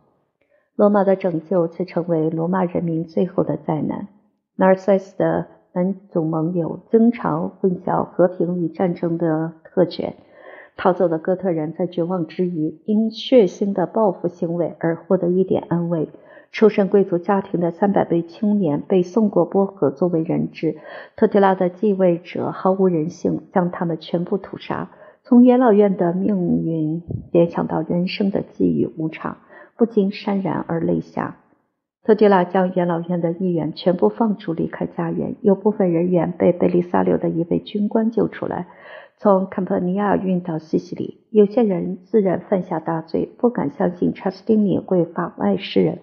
[0.75, 4.07] 罗马的拯救却成为罗马人民最后的灾难。
[4.55, 10.15] 纳尔塞斯的男总盟友经常混淆和平与战争的特权。
[10.75, 16.09] 逃走的哥特人在绝望之余，因血腥的报复行为而获得一点安慰。
[16.51, 20.77] 出身贵族家庭的三百位青年被送过波河作为人质。
[21.15, 24.89] 特提拉的继位者毫无人性，将他们全部屠杀。
[25.23, 29.37] 从元老院的命运联想到人生的际遇无常。
[29.77, 31.37] 不禁潸然而泪下。
[32.03, 35.35] 特迪拉将元老院的议员全部放逐，离开家园。
[35.41, 38.67] 有部分人员被贝利萨留的一位军官救出来，
[39.17, 41.21] 从坎帕尼亚运到西西里。
[41.31, 45.99] 有些人自认犯下大罪，不敢相信查斯丁尼会法外施人；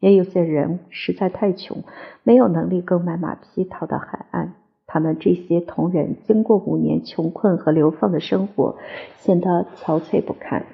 [0.00, 1.84] 也有些人实在太穷，
[2.22, 4.54] 没有能力购买马匹逃到海岸。
[4.86, 8.76] 他们这些同仁经过五年穷困和流放的生活，
[9.18, 10.64] 显得憔悴不堪。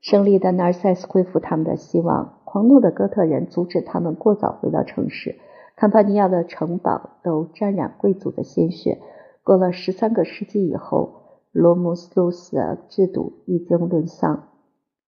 [0.00, 5.36] 胜利的纳尔塞斯恢复他们的希望，狂怒的哥特人阻止他们过早回到城市。
[5.76, 8.98] 坎帕尼亚的城堡都沾染贵族的鲜血。
[9.42, 11.12] 过了十三个世纪以后，
[11.52, 14.48] 罗姆斯路斯的制度已经沦丧。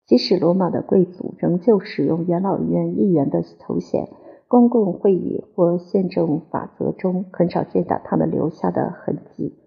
[0.07, 4.09] 即使罗马的贵族仍旧使用元老院议员的头衔，
[4.48, 9.59] 公共会议或宪政法则中很少见到他们留下的痕迹。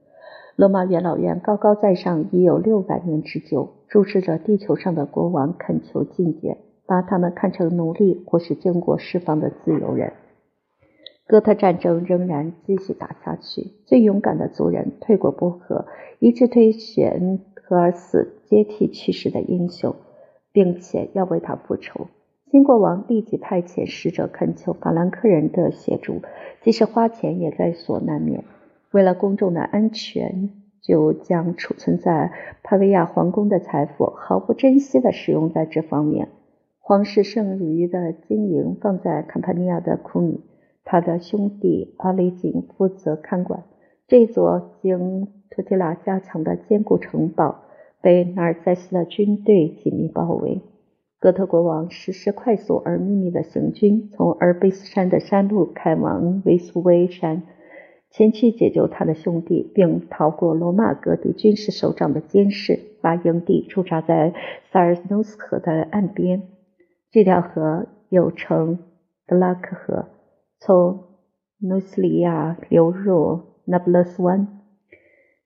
[0.56, 10.14] 罗马元老院高高在上已有六百年之久，注视着地球上的国王，恳求觐见，把他们看成奴隶或是经过释放的自由人。
[11.28, 15.86] 哥特战争仍然继续打下去，最勇敢的族人退过波河，
[16.20, 19.96] 一致推选科尔斯接替去世的英雄，
[20.52, 22.08] 并且要为他复仇。
[22.52, 26.22] 新国王立即派遣使者恳求法兰克人的协助，
[26.62, 28.44] 即使花钱也在所难免。
[28.92, 30.52] 为了公众的安全，
[30.88, 32.32] 就将储存在
[32.64, 36.30] 帕维亚皇宫的财富毫不珍惜地使用在这方面。
[36.80, 40.42] 皇室剩余的金银放在坎帕尼亚的库里，
[40.84, 43.64] 他的兄弟阿雷景负责看管。
[44.08, 47.64] 这座经托提拉加强的坚固城堡
[48.04, 50.62] 被纳尔塞斯的军队紧密包围。
[51.20, 57.42] 哥特国王实施快速而秘密的行军，从阿尔卑斯山的山路开往维苏威山。
[58.16, 64.34] 前去解救他的兄弟，并逃过罗马各地军事首长的监视，把营地驻扎在
[64.72, 66.44] 萨尔斯努斯河的岸边。
[67.12, 68.80] 这条河又称
[69.28, 70.06] 德拉克河，
[70.62, 71.04] 从
[71.60, 74.48] 努斯里亚流入那不勒斯湾。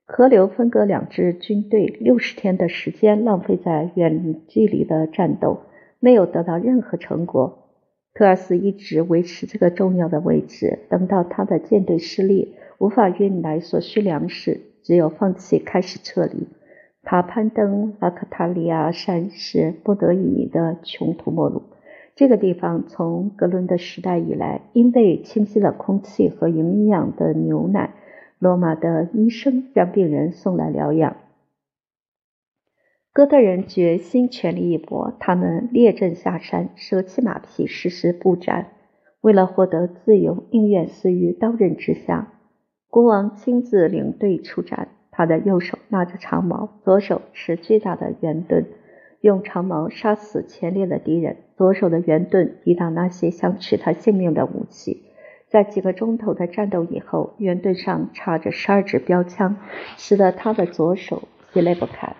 [0.05, 5.61] 河流分割两支军队，六十天的时间浪费在远距离的战斗，
[5.99, 7.58] 没有得到任何成果。
[8.19, 16.49] 特尔斯一直维持这个重要的位置，等到他的舰队失利，无法运来所需粮食，只有放弃，开始撤离。
[17.01, 21.61] 他攀登拉克塔利亚山是不得已的穷途末路。
[22.13, 27.93] 这个地方从格伦的时代以来，因为清新的空气和营养的牛奶，
[28.37, 31.15] 罗马的医生将病人送来疗养。
[33.19, 38.67] 哥特人决心全力一搏，他们列阵下山，舍弃马匹，实施步战。
[39.19, 42.31] 为了获得自由，宁愿死于刀刃之下。
[42.89, 48.67] 国王亲自领队出战，他的右手拿着长矛，左手持巨大的圆盾，
[49.19, 55.03] 用长矛杀死前列的敌人，左手的圆盾抵挡那些想取他性命的武器。
[55.49, 59.57] 在几个钟头的战斗以后，圆盾上插着十二支标枪，
[59.97, 62.15] 使得他的左手疲累不堪。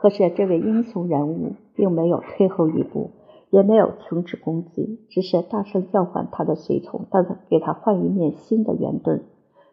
[0.00, 3.10] 可是，这位英雄人物并没有退后一步，
[3.50, 9.24] 也没有停止攻击，只是大声叫唤他的随从，让他给他换一面新的圆盾。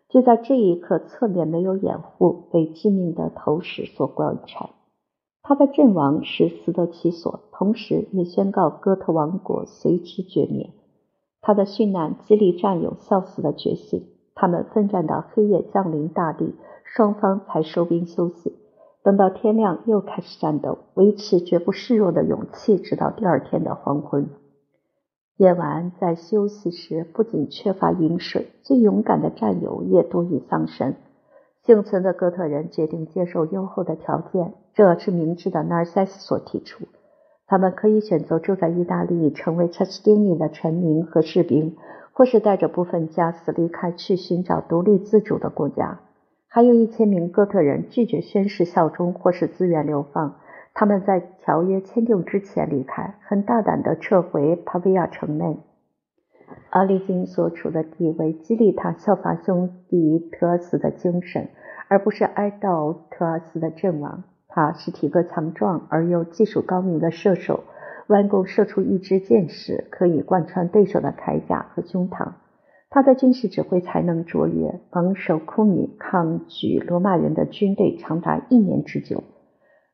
[0.10, 4.70] 就在这一刻，侧面没有掩护，被致命的投石所贯穿。
[5.44, 10.72] 他的阵亡是死得其所，同时也宣告哥特王国随之绝灭。
[11.40, 14.04] 他的殉难激励战友效死的决心，
[14.36, 16.54] 他们奋战到黑夜降临大地，
[16.84, 18.67] 双方才收兵休息。
[19.08, 24.28] 等到天亮，又开始战斗，维持绝不示弱的勇气，直到第二天的黄昏。
[25.38, 30.94] 夜晚在休息时，不仅缺乏饮水，最勇敢的战友也多已丧生。
[31.64, 35.64] 幸存的哥特人决定接受优厚的条件，这是明智的。
[35.64, 36.84] 纳尔塞斯所提出，
[37.48, 41.78] 他们可以选择住在意大利，成为查斯丁尼的臣民和士兵，
[42.12, 46.02] 或是带着部分家私离开，去寻找独立自主的国家。
[46.50, 50.40] 还有一千名哥特人拒绝宣誓效忠，或是自愿流放。
[50.74, 55.60] 他们在条约签订之前离开，很大胆地撤回帕维亚城内。
[56.70, 61.50] 阿里金所处的地位激励他效法兄弟特尔斯的精神，
[61.90, 64.24] 而不是哀悼特尔斯的阵亡。
[64.48, 67.64] 他是体格强壮而又技术高明的射手，
[68.08, 72.34] 弯弓射出一支箭时可以贯穿对手的铠甲和胸膛。
[72.90, 79.24] 他的军事指挥才能卓越，防守库米抗拒罗马人的军队长达一年之久。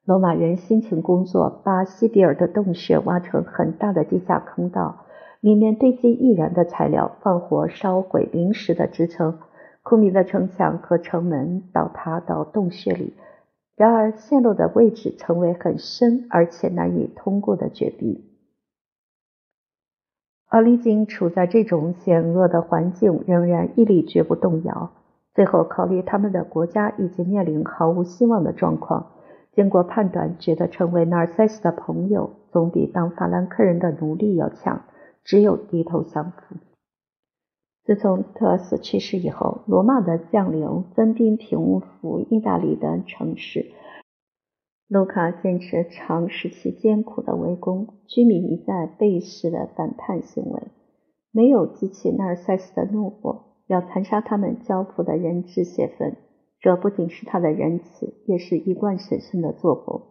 [0.05, 5.05] 罗马人辛勤工作，把西比尔的洞穴挖成很大的地下坑道，
[5.39, 9.39] 里面堆积易燃的材料，放火烧毁临时的支撑。
[9.81, 13.13] 库米的城墙和城门倒塌到洞穴里，
[13.75, 18.32] 然而陷落的位置成为很深而且难以通过的绝壁。
[20.53, 24.91] 奥利金处在这种险恶的环境，仍然屹立绝不动摇。
[25.33, 29.07] 最后，考虑他们的国家已经面临毫无希望的状况，
[29.53, 34.83] 经过判断，觉得成为纳尔塞斯的朋友，总比当法兰克人的奴隶要强。
[35.23, 36.57] 只有低头相扶。
[37.83, 43.71] 自从特尔斯去世以后，罗马的将领分兵平复意大利的城市。
[44.93, 50.67] 卢卡坚持长时期艰苦的围攻，居民一再背时的反叛行为，
[51.31, 56.17] 没有激起纳尔塞斯的怒火，要残杀他们交付的人质泄愤。
[56.59, 60.03] 这不仅是他的仁慈，也是一贯审慎的作风，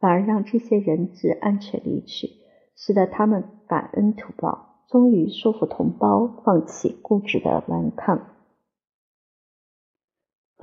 [0.00, 2.26] 反而让这些人质安全离去，
[2.74, 8.33] 使得他们感恩图报，终于说服同胞放弃固执的顽抗。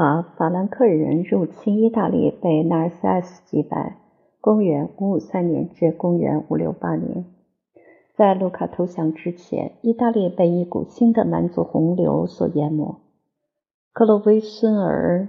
[0.02, 3.98] 法法兰克人入侵意大利，被纳尔塞斯击败。
[4.40, 7.26] 公元553年至公元568年，
[8.16, 13.00] 在卢卡投降之前，意大利被一股新的蛮族洪流所淹没。
[13.94, 15.28] 克洛维孙儿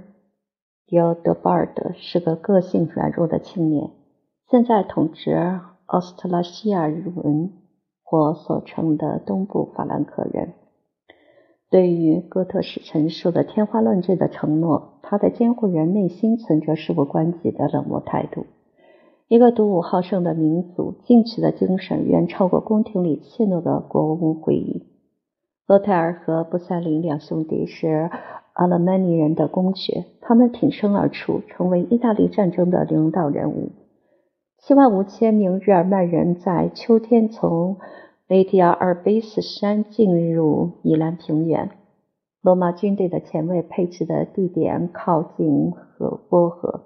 [0.86, 3.90] 迪奥德巴尔德是个个性软弱的青年，
[4.48, 5.34] 现在统治
[5.84, 7.52] 奥斯特拉西亚人
[8.02, 10.54] 或所称的东部法兰克人。
[11.72, 18.44] 对于哥特式陈述的天花乱坠的承诺，他的监护人内心存着事不关己的冷漠态度。
[19.26, 24.82] 一个独舞好胜的民族，进取的精神远超过宫廷里怯懦的国王会议。
[25.66, 28.10] 洛泰尔和布塞林两兄弟是
[28.52, 33.70] 阿勒曼尼人的公爵，他们挺身而出，成为意大利战争的领导人物。
[34.58, 37.78] 七万五千名日耳曼人在秋天从。
[38.32, 41.68] 雷迪亚尔卑斯山进入伊兰平原，
[42.40, 46.84] 罗马军队的前卫配置的地点靠近河波河。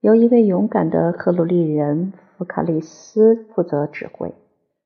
[0.00, 4.32] 由一位勇敢的克鲁利人福卡利斯负责指挥。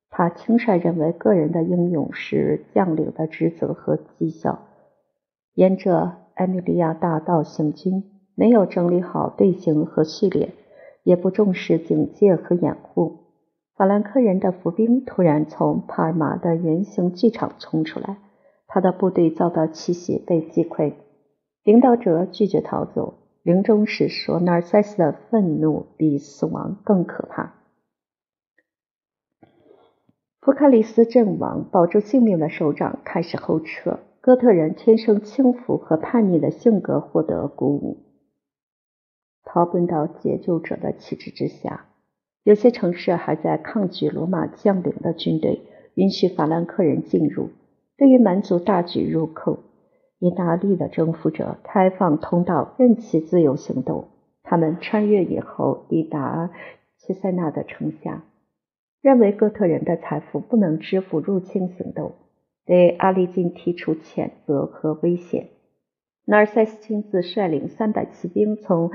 [0.09, 4.63] 他轻率认为个人的英勇是将领的职责和绩效。
[5.53, 8.03] 沿着埃米利亚大道行军，
[8.33, 10.55] 没有整理好队形和序列，
[11.03, 13.22] 也不重视警戒和掩护。
[13.75, 18.17] 法兰克人的伏兵突然从帕尔马的圆形剧场冲出来，
[18.67, 20.93] 他的部队遭到奇袭，被击溃。
[21.63, 27.55] 领导者拒绝逃走，临终时说：“纳尔塞斯的愤怒比死亡更可怕。”
[30.39, 33.99] 福卡里斯阵亡，保住性命的首长开始后撤。
[34.21, 37.97] 哥特人天生轻浮和叛逆的性格获得鼓舞，
[39.43, 41.87] 逃奔到解救者的旗帜之下。
[42.43, 45.61] 有些城市还在抗拒罗马将领的军队，
[45.95, 47.49] 允许法兰克人进入。
[47.95, 49.59] 对于蛮族大举入寇，
[50.19, 54.09] 意大利的征服者开放通道，任其自由行动。
[54.43, 56.51] 他们穿越以后，抵达
[56.97, 58.25] 切塞纳的城下，
[59.01, 62.11] 认为哥特人的财富不能支付入侵行动，
[62.65, 65.47] 对阿利金提出谴责和威胁。
[66.25, 68.91] 纳尔塞斯亲自率领三百骑兵从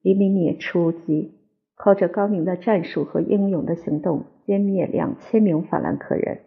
[0.00, 1.41] 黎米涅出击。
[1.82, 6.38] 靠着高明的战术和英勇的行动，歼灭两千名法兰克人，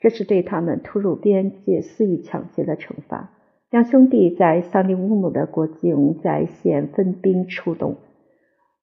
[0.00, 3.30] 这是对他们突入边界肆意抢劫的惩罚。
[3.68, 7.96] 两兄弟在桑利乌姆的国境在线分兵出动。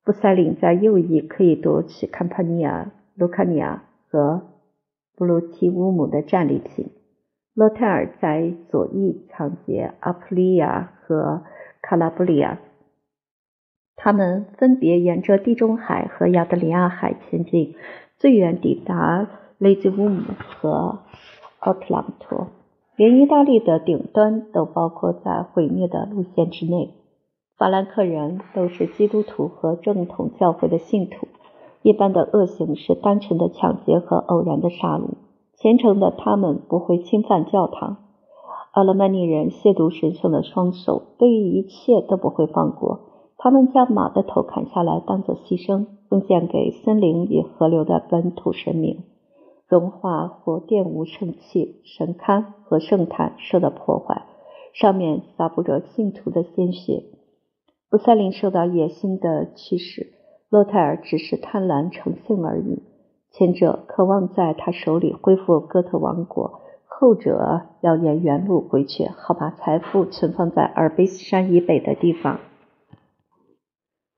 [0.06, 4.44] 布塞林在右翼可以夺取坎帕尼亚、卢卡尼亚和
[5.16, 6.90] 布鲁提乌姆的战利品；
[7.56, 11.42] 洛泰尔在左翼抢劫阿普利亚和
[11.82, 12.60] 卡拉布里亚。
[13.98, 17.76] 他们分别沿着地中海和亚得里亚海前进，
[18.18, 19.28] 最远抵达
[19.58, 21.00] 雷吉乌姆和
[21.60, 22.48] 奥特朗托，
[22.96, 26.94] 连意大利的顶端都包括在毁灭的路线之内。
[27.58, 31.28] 法兰克人都是基督徒和正统教会的信徒。
[31.82, 35.10] 一般的恶行是单纯的抢劫和偶然的杀戮。
[35.56, 37.98] 虔诚的他们不会侵犯教堂。
[38.74, 43.07] 阿勒曼尼人亵渎神圣的双手，对于一切都不会放过。
[43.38, 49.04] 他们将马的头砍下来当做牺牲，奉献给森林与河流的本土神明。
[49.68, 54.24] 融化或玷污圣器、神龛和圣坛受到破坏，
[54.74, 57.04] 上面洒布着信徒的鲜血。
[57.90, 60.14] 布塞林受到野心的驱使，
[60.50, 62.82] 洛泰尔只是贪婪成性而已。
[63.30, 72.40] 前者渴望在他手里恢复哥特王国，后者要沿原路回去，好把财富存放在阿尔卑斯山以北的地方。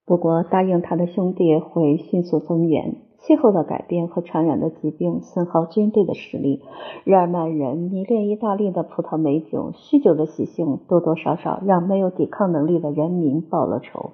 [0.09, 2.95] 不过，答应他的兄弟会迅速增援。
[3.19, 6.63] 气候的改变和传染的疾病损耗军队的实力。
[7.03, 14.13] 日耳曼人迷恋意大利的葡萄美酒，酗酒的习性多多少少让没有抵抗能力的人民报了仇。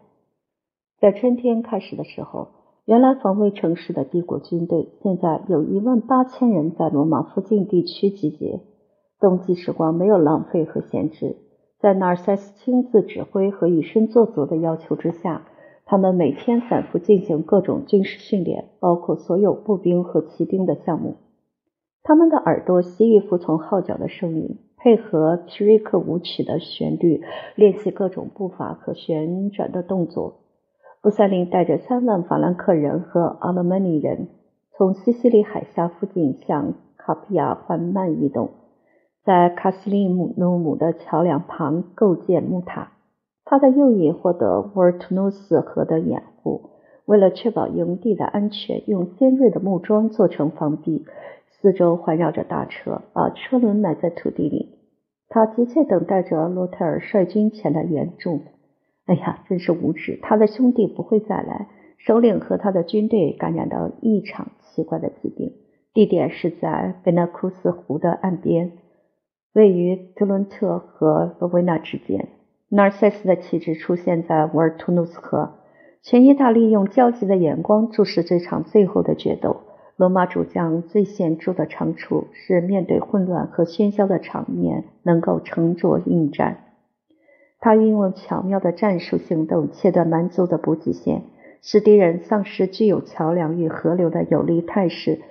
[0.99, 2.49] 在春天开始的时候，
[2.83, 8.59] 原来防卫城市的帝国军队现在有一万八千人在罗马附近地区集结。
[9.21, 11.37] 冬季时光没有浪费和闲置，
[11.79, 15.43] 在纳尔塞斯亲自指挥和以身作则的要求之下。
[15.86, 21.17] 他们每天反复进行各种军事训练，包括所有步兵和骑兵的项目。
[22.01, 27.23] 他们的耳朵习于服从号角的声音，配合皮瑞克舞曲的旋律，
[27.55, 30.39] 练习各种步伐和旋转的动作。
[31.01, 34.29] 布塞林带着三万法兰克人和阿勒曼尼人，
[34.75, 38.49] 从西西里海峡附近向卡皮亚缓慢移动，
[39.23, 42.93] 在卡西利姆努姆的桥梁旁构建木塔。
[43.45, 46.71] 他的右翼获得沃尔图努斯河的掩护，
[47.05, 51.05] 为了确保营地的安全，用尖锐的木桩做成防壁，
[51.51, 54.79] 四周环绕着大车，把车轮埋在土地里。
[55.29, 58.41] 他急切等待着洛泰尔率军前来援助。
[59.05, 60.19] 哎呀，真是无耻！
[60.23, 61.67] 他的兄弟不会再来。
[61.97, 65.53] 首领和他的军队感染到一场奇怪的疾病，
[65.93, 68.73] 地点是在贝纳库斯湖的岸边，
[69.53, 72.27] 位于德伦特和罗维纳之间。
[72.76, 75.53] Narcissus 的旗帜出现在沃尔图努斯河，
[76.01, 79.61] 全意大利用焦急的眼光注视这场最后的决斗。
[79.95, 86.65] 罗马主将最显著的长处是面对混乱和喧嚣的场面能够沉着应战。
[87.61, 91.21] 他运用巧妙的战术行动切断蛮族的补给线，
[91.61, 95.21] 使敌人丧失具有桥梁与河流的有利态势，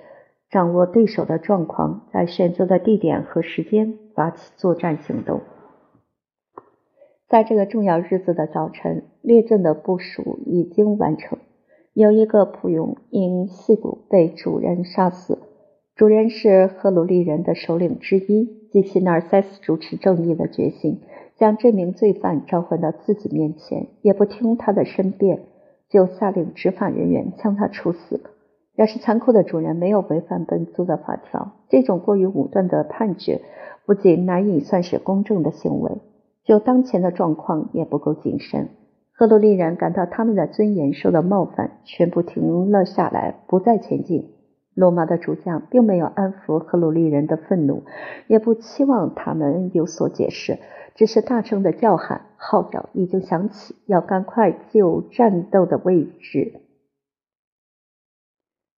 [0.49, 5.41] 掌握对手的状况，在选择的地点和时间发起作战行动。
[7.27, 11.39] 在这个重要日子的早晨，列阵的部署已经完成。
[11.93, 15.39] 有一个仆佣因戏骨被主人杀死，
[15.95, 18.65] 主人是赫鲁利人的首领之一。
[18.71, 20.99] 基奇纳尔塞斯主持正义的决心，
[21.37, 25.43] 将这名罪犯召唤到自己面前，也不听他的申辩，
[25.89, 28.19] 就下令执法人员将他处死。
[28.75, 33.41] 要是残酷的主人没有违反本族的法条，这种过于武断的判决
[33.85, 36.01] 不仅难以算是公正的行为。
[36.45, 38.69] 就当前的状况也不够谨慎，
[39.11, 44.31] 赫鲁利人感到他们的尊严受到冒犯，全部停了下来，不再前进。
[44.75, 47.83] 罗马的主将并没有安抚赫鲁利人的愤怒，
[48.27, 50.59] 也不期望他们有所解释，
[50.95, 56.59] 只是大声的叫喊，号角已经响起，要赶快就战斗的位置，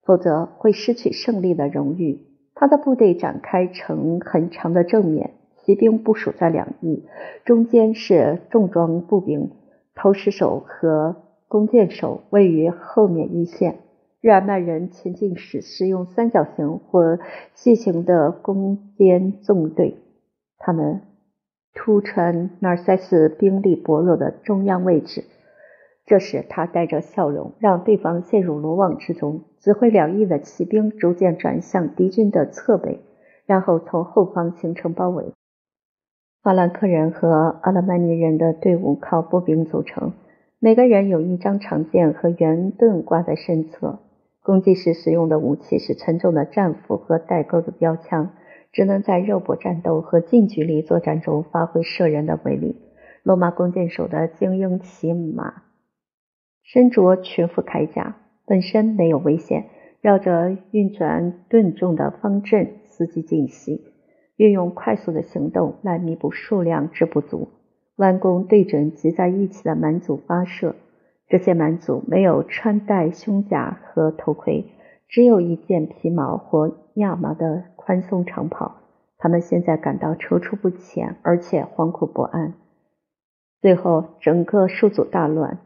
[0.03, 2.27] 否则会失去胜利的荣誉。
[2.53, 5.33] 他的部队展开成很长的正面。
[5.67, 7.03] 骑兵部署在两翼，
[7.43, 9.51] 中间是重装步兵，
[9.95, 11.17] 投石手和
[11.49, 13.79] 弓箭手位于后面一线。
[14.21, 17.19] 日耳曼人前进时使用三角形或
[17.53, 19.97] 楔形的弓箭纵队，
[20.57, 21.01] 他们
[21.73, 25.25] 突穿纳尔塞斯兵力薄弱的中央位置。
[26.05, 33.01] 这时，他带着笑容，让对方陷入罗网之中，指挥两翼的骑兵逐渐转向敌军的侧背，
[33.45, 35.33] 然后从后方形成包围。
[36.43, 40.13] 法兰克人和阿拉曼尼人的队伍靠步兵组成，
[40.59, 43.99] 每个人有一张长剑和圆盾挂在身侧。
[44.41, 48.29] 攻击时使用的武器是沉重的战斧和带钩的标枪，
[48.71, 52.81] 只能在肉搏战斗和近距离作战中发挥射人的威力。
[53.23, 55.63] 罗马弓箭手的精英骑马
[56.63, 58.15] 身着全副铠甲，
[58.45, 59.65] 本身没有危险，
[59.99, 63.86] 绕着运转盾重的方阵伺机进袭。
[64.37, 67.49] 运用快速的行动来弥补数量之不足，
[67.97, 70.75] 弯弓对准集在一起的蛮族发射。
[71.27, 74.65] 这些蛮族没有穿戴胸甲和头盔，
[75.09, 78.77] 只有一件皮毛或亚麻的宽松长袍。
[79.17, 82.53] 他们现在感到踌躇不前，而且惶恐不安。
[83.59, 85.57] 最后，整个数组大乱。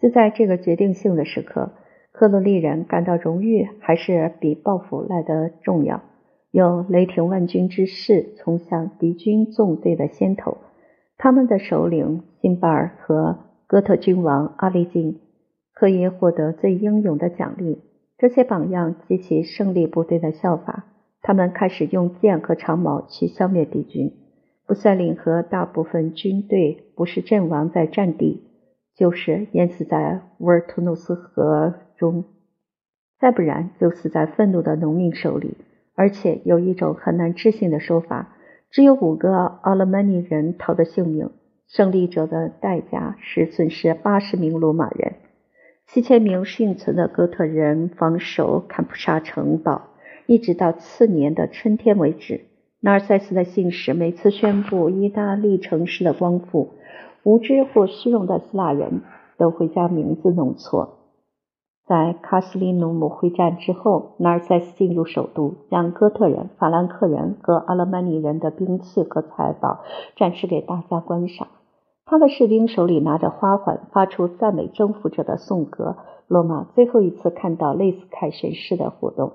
[0.00, 1.72] 就在这个决定性的时刻，
[2.12, 6.02] 克罗利人感到荣誉还是比报复来得重要。
[6.50, 10.58] 有雷霆万钧之势冲向敌军纵队的先头，
[11.16, 15.20] 他们的首领辛巴尔和哥特君王阿利金
[15.74, 17.82] 可以获得最英勇的奖励。
[18.16, 20.86] 这些榜样激起胜利部队的效法。
[21.20, 24.12] 他们开始用剑和长矛去消灭敌军。
[24.66, 28.42] 布塞林和大部分军队不是阵亡在战地，
[28.96, 32.24] 就是淹死在沃尔图努斯河中，
[33.18, 35.56] 再不然就死在愤怒的农民手里。
[35.98, 38.36] 而且有一种很难置信的说法：
[38.70, 41.30] 只有五个阿勒曼尼人逃得性命。
[41.66, 45.14] 胜利者的代价是损失八十名罗马人。
[45.88, 49.88] 七千名幸存的哥特人防守坎普沙城堡。
[50.26, 52.42] 一直到次年的春天为止，
[52.78, 56.74] 纳尔塞斯的信使每次宣布意大利城市的光复，
[57.24, 59.00] 无知或虚荣的希腊人
[59.36, 60.97] 都会将名字弄错。
[61.88, 69.80] 在卡斯利努姆会战之后，纳尔塞斯进入首都，将哥特人、法兰克人和阿勒曼尼人的兵器和财宝
[70.14, 71.48] 展示给大家观赏。
[72.04, 75.96] 他的士兵手里拿着花环，发出赞美征服者的颂歌。
[76.26, 79.32] 罗马最后一次看到类似凯旋式的活动。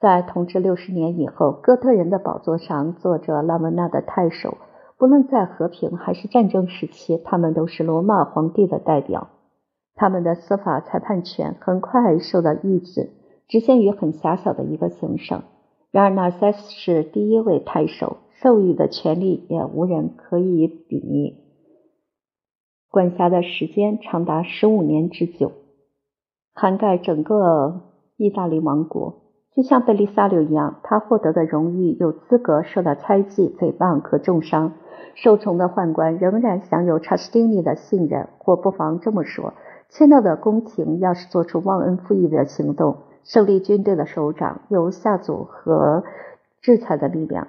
[0.00, 4.58] 在统治六十年以后，哥特人的宝座上坐着拉文纳的太守。
[4.98, 9.28] 不论在和平还是战争时期，他们都是罗马皇帝的代表。
[9.96, 13.10] 他们的司法裁判权很快受到抑制，
[13.48, 15.42] 只限于很狭小的一个行省。
[15.90, 21.38] 然而，纳塞斯是第一位太守，授予的权力也无人可以比拟。
[22.90, 25.52] 管辖的时间长达十五年之久，
[26.54, 27.80] 涵盖整个
[28.16, 29.22] 意大利王国。
[29.54, 34.74] 就像贝利萨留一样，他获得的荣誉有资格受到猜忌、诽谤和重伤。
[35.14, 39.54] 受宠的宦官仍然享有查士丁尼的信任，或不妨这么说：
[39.88, 46.04] 签到的宫廷要是做出忘恩负义的行动，胜利军队的首长有下组和
[46.60, 47.48] 制裁的力量。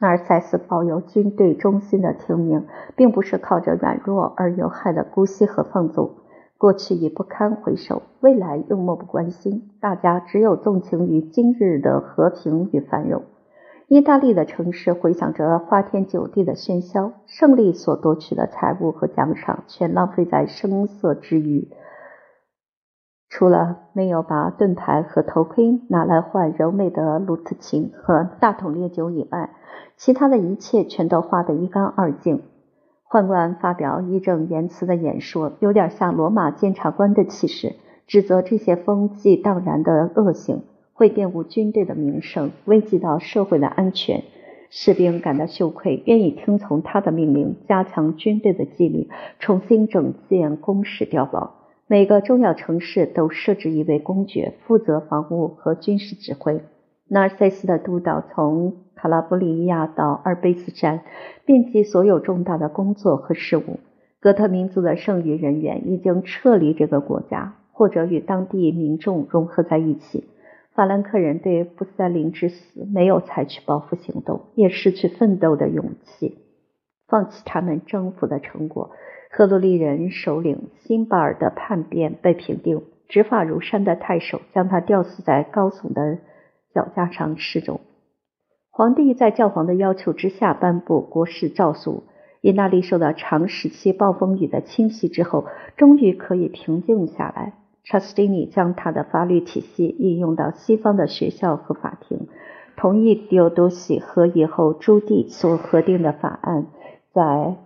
[0.00, 6.16] 纳尔塞斯保有军队中心的听命，并不是靠着软弱而有害的姑息和放纵。
[6.58, 9.70] 过去已不堪回首，未来又漠不关心。
[9.80, 13.22] 大家只有纵情于今日的和平与繁荣。
[13.94, 21.68] 意大利的城市回响着花天酒地的喧嚣，胜利所夺取的财物和奖赏全浪费在声色之余。
[23.28, 29.50] 除了没有把盾牌和头盔拿来换柔美的鲁特琴和大桶烈酒以外，
[29.96, 32.42] 其他的一切全都花得一干二净。
[33.08, 37.76] 宦官发表义正言辞的演说，有点像罗马监察官的气势，
[38.08, 40.64] 指责这些风纪荡然的恶行
[40.94, 44.22] 会玷污军队的名声，危及到社会的安全。
[44.70, 51.54] 士兵感到羞愧，愿意听从他的命令，加强军队的纪律，重新整建工事碉堡。
[51.86, 56.62] 每个重要城市都设置一位公爵，负责防务和军事指挥。
[57.06, 61.02] 纳尔塞斯的督导从卡拉布里亚到阿尔卑斯山，
[61.44, 63.78] 遍及所有重大的工作和事务。
[64.20, 70.24] 哥特民族的剩余人员已经撤离这个国家，或者与当地民众融合在一起。
[70.74, 76.38] 法兰克人对布塞林之死没有采取报复行动，也失去奋斗的勇气，
[77.06, 78.90] 放弃他们征服的成果。
[79.30, 86.18] 赫鲁利人首领辛巴尔的叛变被平定，执法如山的太守将他吊死在高耸的。
[86.74, 87.80] 脚架上示众。
[88.68, 92.02] 皇帝在教皇的要求之下颁布国事诏书。
[92.40, 95.46] 意大利受到长时期暴风雨的侵袭之后，
[95.76, 97.52] 终于可以平静下来。
[97.84, 102.28] 查斯蒂尼将他的法律体系应用到西方的学校和法庭，
[102.76, 106.66] 同意迪奥多西和以后朱棣所核定的法案，
[107.12, 107.56] 在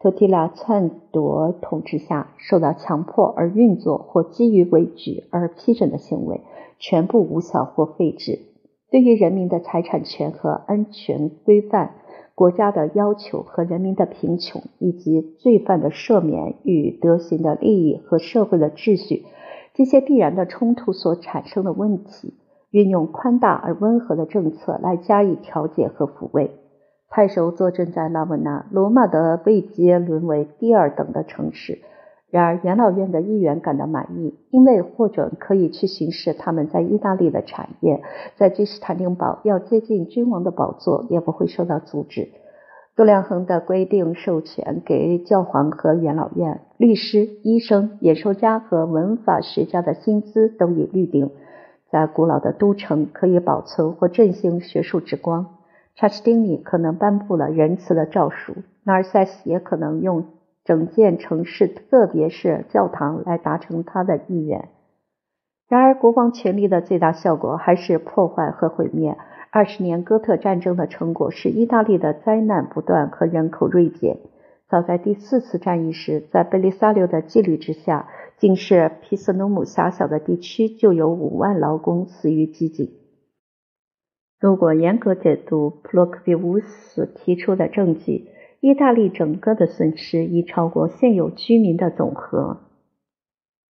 [0.00, 6.40] 特提拉篡夺统治下受到强迫而运作或基于畏惧而批准的行为，
[6.78, 8.40] 全部无效或废止。
[8.90, 11.94] 对于人民的财产权和安全规范、
[12.34, 19.26] 国家的要求和人民的贫穷，以及罪犯的赦免与德行的利益和社会的秩序
[19.80, 22.34] 这些必然的冲突所产生的问题，
[22.70, 26.50] 运用宽大而温和的政策来加以调解和抚慰。
[27.08, 31.78] 太守坐镇在拉文纳，罗马的位阶沦为第二等的城市。
[32.28, 38.02] 然而，元老院的议员感到满意，因为获准可以去巡视他们在意大利的产业，
[38.36, 42.28] 在君士坦丁堡要接近君王的宝座也不会受到阻止。
[43.00, 51.30] 度量衡的规定授权给教皇和元老院，律师、医生、演说家和文法学家的薪资都已预定。
[51.90, 55.46] 在古老的都城可以保存或振兴学术之光。
[55.94, 58.52] 查士丁尼可能颁布了仁慈的诏书，
[58.84, 60.26] 纳尔塞斯也可能用
[60.66, 64.68] 整建城市特别是教堂来达成他的意愿。
[65.70, 69.16] 然而，国王权力的最大效果还是破坏和毁灭。
[69.52, 74.18] 二十年哥特战争的成果是意大利的灾难不断和人口锐减。
[74.68, 82.90] 早在第四次战役时，在贝利萨留的纪律之下，仅是皮斯努姆狭小的地区就有五万劳工死于饥馑。
[84.38, 88.28] 如果严格解读普洛克比乌斯提出的证据，
[88.60, 92.69] 意大利整个的损失已超过现有居民的总和。